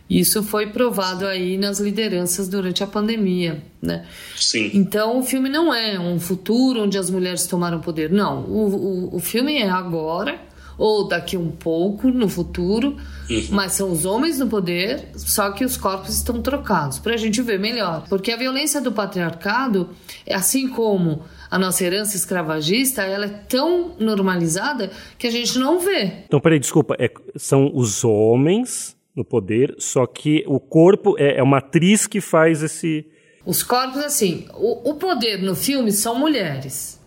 Isso 0.09 0.43
foi 0.43 0.67
provado 0.67 1.25
aí 1.25 1.57
nas 1.57 1.81
lideranças 1.81 2.47
durante 2.47 2.85
a 2.85 2.87
pandemia, 2.87 3.63
né? 3.81 4.05
Sim. 4.37 4.71
Então 4.75 5.21
o 5.21 5.23
filme 5.23 5.49
não 5.49 5.73
é 5.73 5.99
um 5.99 6.21
futuro 6.21 6.83
onde 6.83 6.99
as 6.99 7.09
mulheres 7.09 7.47
tomaram 7.47 7.81
poder, 7.81 8.11
não. 8.11 8.43
O, 8.43 9.15
o, 9.15 9.17
o 9.17 9.19
filme 9.19 9.57
é 9.57 9.71
agora 9.71 10.39
ou 10.77 11.07
daqui 11.07 11.37
um 11.37 11.51
pouco 11.51 12.09
no 12.09 12.29
futuro, 12.29 12.97
uhum. 13.29 13.47
mas 13.51 13.73
são 13.73 13.91
os 13.91 14.05
homens 14.05 14.39
no 14.39 14.47
poder, 14.47 15.09
só 15.15 15.51
que 15.51 15.65
os 15.65 15.77
corpos 15.77 16.17
estão 16.17 16.41
trocados, 16.41 16.99
para 16.99 17.15
a 17.15 17.17
gente 17.17 17.41
ver 17.43 17.59
melhor. 17.59 18.05
Porque 18.09 18.33
a 18.33 18.37
violência 18.37 18.81
do 18.81 18.93
patriarcado, 18.93 19.91
é 20.27 20.35
assim 20.35 20.69
como 20.69 21.23
a 21.51 21.59
nossa 21.59 21.85
herança 21.85 22.17
escravagista, 22.17 23.03
ela 23.03 23.27
é 23.27 23.29
tão 23.29 23.95
normalizada 23.99 24.91
que 25.19 25.27
a 25.27 25.31
gente 25.31 25.59
não 25.59 25.79
vê. 25.79 26.13
Então, 26.27 26.41
peraí, 26.41 26.59
desculpa, 26.59 26.97
é, 26.99 27.11
são 27.37 27.71
os 27.75 28.05
homens 28.05 28.97
no 29.15 29.25
poder, 29.25 29.75
só 29.79 30.07
que 30.07 30.45
o 30.47 30.59
corpo 30.59 31.15
é, 31.19 31.39
é 31.39 31.43
uma 31.43 31.59
atriz 31.59 32.07
que 32.07 32.21
faz 32.21 32.63
esse. 32.63 33.07
Os 33.45 33.63
corpos, 33.63 33.99
assim, 33.99 34.47
o, 34.55 34.91
o 34.91 34.95
poder 34.95 35.43
no 35.43 35.55
filme 35.55 35.93
são 35.93 36.19
mulheres. 36.19 37.02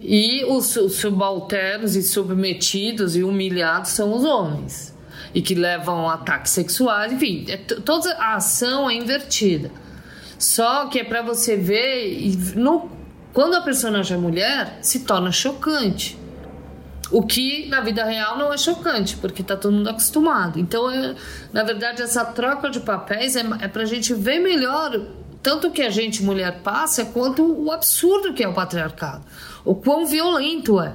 E 0.00 0.44
os, 0.44 0.76
os 0.76 0.94
subalternos 0.96 1.96
e 1.96 2.02
submetidos 2.02 3.16
e 3.16 3.22
humilhados 3.22 3.90
são 3.90 4.12
os 4.12 4.24
homens. 4.24 4.96
E 5.34 5.42
que 5.42 5.54
levam 5.54 6.08
ataques 6.08 6.52
sexuais, 6.52 7.12
enfim, 7.12 7.44
é 7.48 7.56
toda 7.56 8.12
a 8.14 8.36
ação 8.36 8.88
é 8.88 8.94
invertida. 8.94 9.70
Só 10.38 10.86
que 10.86 11.00
é 11.00 11.04
para 11.04 11.20
você 11.20 11.56
ver, 11.56 12.36
no, 12.54 12.88
quando 13.32 13.54
a 13.54 13.60
personagem 13.60 14.16
é 14.16 14.20
mulher, 14.20 14.78
se 14.80 15.00
torna 15.00 15.32
chocante. 15.32 16.16
O 17.10 17.22
que 17.22 17.66
na 17.68 17.80
vida 17.80 18.04
real 18.04 18.38
não 18.38 18.52
é 18.52 18.58
chocante, 18.58 19.16
porque 19.16 19.42
tá 19.42 19.56
todo 19.56 19.72
mundo 19.72 19.88
acostumado. 19.88 20.60
Então, 20.60 20.90
é, 20.90 21.14
na 21.52 21.64
verdade, 21.64 22.02
essa 22.02 22.24
troca 22.24 22.70
de 22.70 22.80
papéis 22.80 23.34
é, 23.34 23.44
é 23.60 23.68
pra 23.68 23.84
gente 23.84 24.14
ver 24.14 24.38
melhor 24.38 25.00
tanto 25.42 25.70
que 25.70 25.82
a 25.82 25.90
gente, 25.90 26.22
mulher, 26.22 26.60
passa, 26.62 27.04
quanto 27.04 27.44
o 27.44 27.70
absurdo 27.70 28.32
que 28.34 28.42
é 28.42 28.48
o 28.48 28.54
patriarcado 28.54 29.24
o 29.68 29.74
quão 29.74 30.06
violento 30.06 30.80
é. 30.80 30.94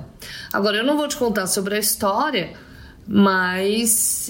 Agora, 0.51 0.77
eu 0.77 0.83
não 0.83 0.97
vou 0.97 1.07
te 1.07 1.15
contar 1.15 1.45
sobre 1.45 1.75
a 1.75 1.79
história, 1.79 2.53
mas 3.07 4.29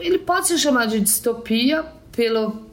ele 0.00 0.18
pode 0.18 0.48
ser 0.48 0.58
chamado 0.58 0.90
de 0.90 1.00
distopia 1.00 1.84
pelo. 2.10 2.68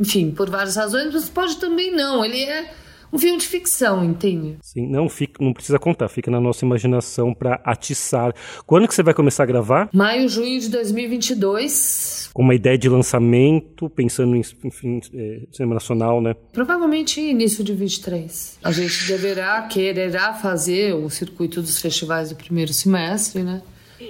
Enfim, 0.00 0.32
por 0.32 0.50
várias 0.50 0.74
razões, 0.74 1.14
mas 1.14 1.28
pode 1.28 1.56
também 1.58 1.94
não. 1.94 2.24
Ele 2.24 2.42
é 2.42 2.74
um 3.12 3.18
filme 3.18 3.36
de 3.38 3.46
ficção, 3.46 4.02
entende? 4.02 4.56
Sim, 4.62 4.86
não 4.86 5.06
fica, 5.06 5.44
não 5.44 5.52
precisa 5.52 5.78
contar, 5.78 6.08
fica 6.08 6.30
na 6.30 6.40
nossa 6.40 6.64
imaginação 6.64 7.34
para 7.34 7.60
atiçar. 7.62 8.34
Quando 8.64 8.88
que 8.88 8.94
você 8.94 9.02
vai 9.02 9.12
começar 9.12 9.42
a 9.42 9.46
gravar? 9.46 9.90
Maio, 9.92 10.26
junho 10.30 10.58
de 10.58 10.70
2022. 10.70 12.30
Com 12.32 12.42
uma 12.42 12.54
ideia 12.54 12.78
de 12.78 12.88
lançamento, 12.88 13.90
pensando 13.90 14.34
em, 14.34 14.40
enfim, 14.64 15.00
é, 15.12 15.42
cinema 15.52 15.74
nacional, 15.74 16.22
né? 16.22 16.34
Provavelmente 16.52 17.20
início 17.20 17.62
de 17.62 17.74
23. 17.74 18.58
A 18.64 18.72
gente 18.72 19.06
deverá, 19.06 19.60
quererá 19.62 20.32
fazer 20.32 20.94
o 20.94 21.10
circuito 21.10 21.60
dos 21.60 21.78
festivais 21.80 22.30
do 22.30 22.36
primeiro 22.36 22.72
semestre, 22.72 23.42
né? 23.42 23.60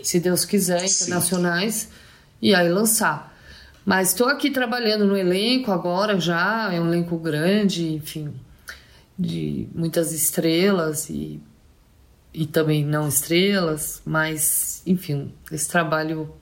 Se 0.05 0.21
Deus 0.21 0.45
quiser, 0.45 0.85
internacionais, 0.85 1.75
Sim. 1.75 1.89
e 2.41 2.55
aí 2.55 2.69
lançar. 2.69 3.37
Mas 3.85 4.11
estou 4.11 4.29
aqui 4.29 4.49
trabalhando 4.49 5.05
no 5.05 5.17
elenco 5.17 5.73
agora 5.73 6.21
já, 6.21 6.73
é 6.73 6.81
um 6.81 6.87
elenco 6.87 7.19
grande, 7.19 7.93
enfim 7.95 8.33
de 9.19 9.69
muitas 9.75 10.13
estrelas 10.13 11.09
e, 11.11 11.41
e 12.33 12.47
também 12.47 12.85
não 12.85 13.09
estrelas, 13.09 14.03
mas 14.05 14.83
enfim, 14.87 15.33
esse 15.51 15.69
trabalho. 15.69 16.35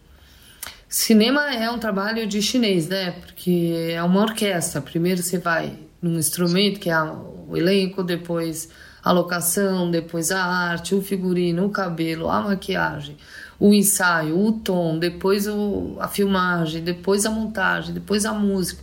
Cinema 0.88 1.54
é 1.54 1.70
um 1.70 1.78
trabalho 1.78 2.26
de 2.26 2.42
chinês, 2.42 2.88
né? 2.88 3.12
Porque 3.12 3.90
é 3.92 4.02
uma 4.02 4.22
orquestra. 4.22 4.80
Primeiro 4.80 5.22
você 5.22 5.38
vai 5.38 5.78
num 6.02 6.18
instrumento, 6.18 6.80
que 6.80 6.90
é 6.90 7.00
o 7.00 7.56
elenco, 7.56 8.02
depois 8.02 8.68
a 9.02 9.12
locação, 9.12 9.90
depois 9.90 10.30
a 10.30 10.42
arte, 10.42 10.94
o 10.94 11.02
figurino, 11.02 11.66
o 11.66 11.70
cabelo, 11.70 12.28
a 12.28 12.42
maquiagem, 12.42 13.16
o 13.58 13.72
ensaio, 13.72 14.38
o 14.38 14.52
tom, 14.52 14.98
depois 14.98 15.46
o, 15.46 15.96
a 16.00 16.08
filmagem, 16.08 16.82
depois 16.82 17.24
a 17.24 17.30
montagem, 17.30 17.94
depois 17.94 18.24
a 18.24 18.32
música. 18.32 18.82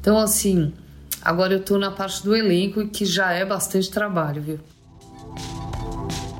Então, 0.00 0.18
assim, 0.18 0.72
Agora 1.26 1.54
eu 1.54 1.58
estou 1.58 1.76
na 1.76 1.90
parte 1.90 2.22
do 2.22 2.36
elenco 2.36 2.86
que 2.86 3.04
já 3.04 3.32
é 3.32 3.44
bastante 3.44 3.90
trabalho, 3.90 4.40
viu? 4.40 4.60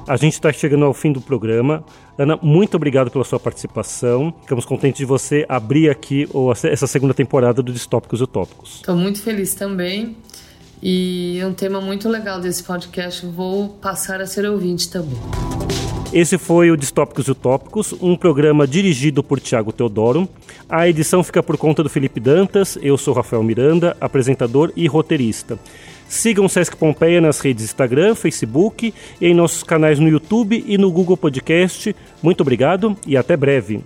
A 0.07 0.17
gente 0.17 0.35
está 0.35 0.53
chegando 0.53 0.85
ao 0.85 0.95
fim 0.95 1.11
do 1.11 1.21
programa. 1.21 1.85
Ana, 2.17 2.39
muito 2.41 2.77
obrigado 2.77 3.11
pela 3.11 3.25
sua 3.25 3.41
participação. 3.41 4.33
Ficamos 4.43 4.65
contentes 4.65 4.99
de 4.99 5.05
você 5.05 5.45
abrir 5.49 5.91
aqui 5.91 6.29
essa 6.63 6.87
segunda 6.87 7.13
temporada 7.13 7.65
do 7.65 7.73
Distópicos 7.73 8.21
Utópicos. 8.21 8.77
Estou 8.77 8.95
muito 8.95 9.21
feliz 9.21 9.55
também. 9.55 10.17
E 10.81 11.41
é 11.41 11.47
um 11.49 11.53
tema 11.53 11.81
muito 11.81 12.09
legal 12.09 12.41
desse 12.41 12.63
podcast. 12.63 13.27
Vou 13.27 13.71
passar 13.71 14.21
a 14.21 14.27
ser 14.27 14.49
ouvinte 14.49 14.89
também. 14.89 15.19
Esse 16.17 16.39
foi 16.39 16.71
o 16.71 16.79
Distópicos 16.79 17.29
e 17.29 17.33
Utópicos, 17.33 17.95
um 18.01 18.17
programa 18.17 18.67
dirigido 18.67 19.23
por 19.23 19.39
Tiago 19.39 19.71
Teodoro. 19.71 20.27
A 20.67 20.89
edição 20.89 21.23
fica 21.23 21.43
por 21.43 21.59
conta 21.59 21.83
do 21.83 21.91
Felipe 21.91 22.19
Dantas, 22.19 22.79
eu 22.81 22.97
sou 22.97 23.13
Rafael 23.13 23.43
Miranda, 23.43 23.95
apresentador 24.01 24.73
e 24.75 24.87
roteirista. 24.87 25.59
Sigam 26.09 26.49
Sesc 26.49 26.75
Pompeia 26.75 27.21
nas 27.21 27.39
redes 27.41 27.67
Instagram, 27.67 28.15
Facebook 28.15 28.95
e 29.21 29.27
em 29.27 29.35
nossos 29.35 29.63
canais 29.63 29.99
no 29.99 30.09
YouTube 30.09 30.65
e 30.67 30.79
no 30.79 30.91
Google 30.91 31.19
Podcast. 31.19 31.95
Muito 32.23 32.41
obrigado 32.41 32.97
e 33.07 33.15
até 33.15 33.37
breve. 33.37 33.85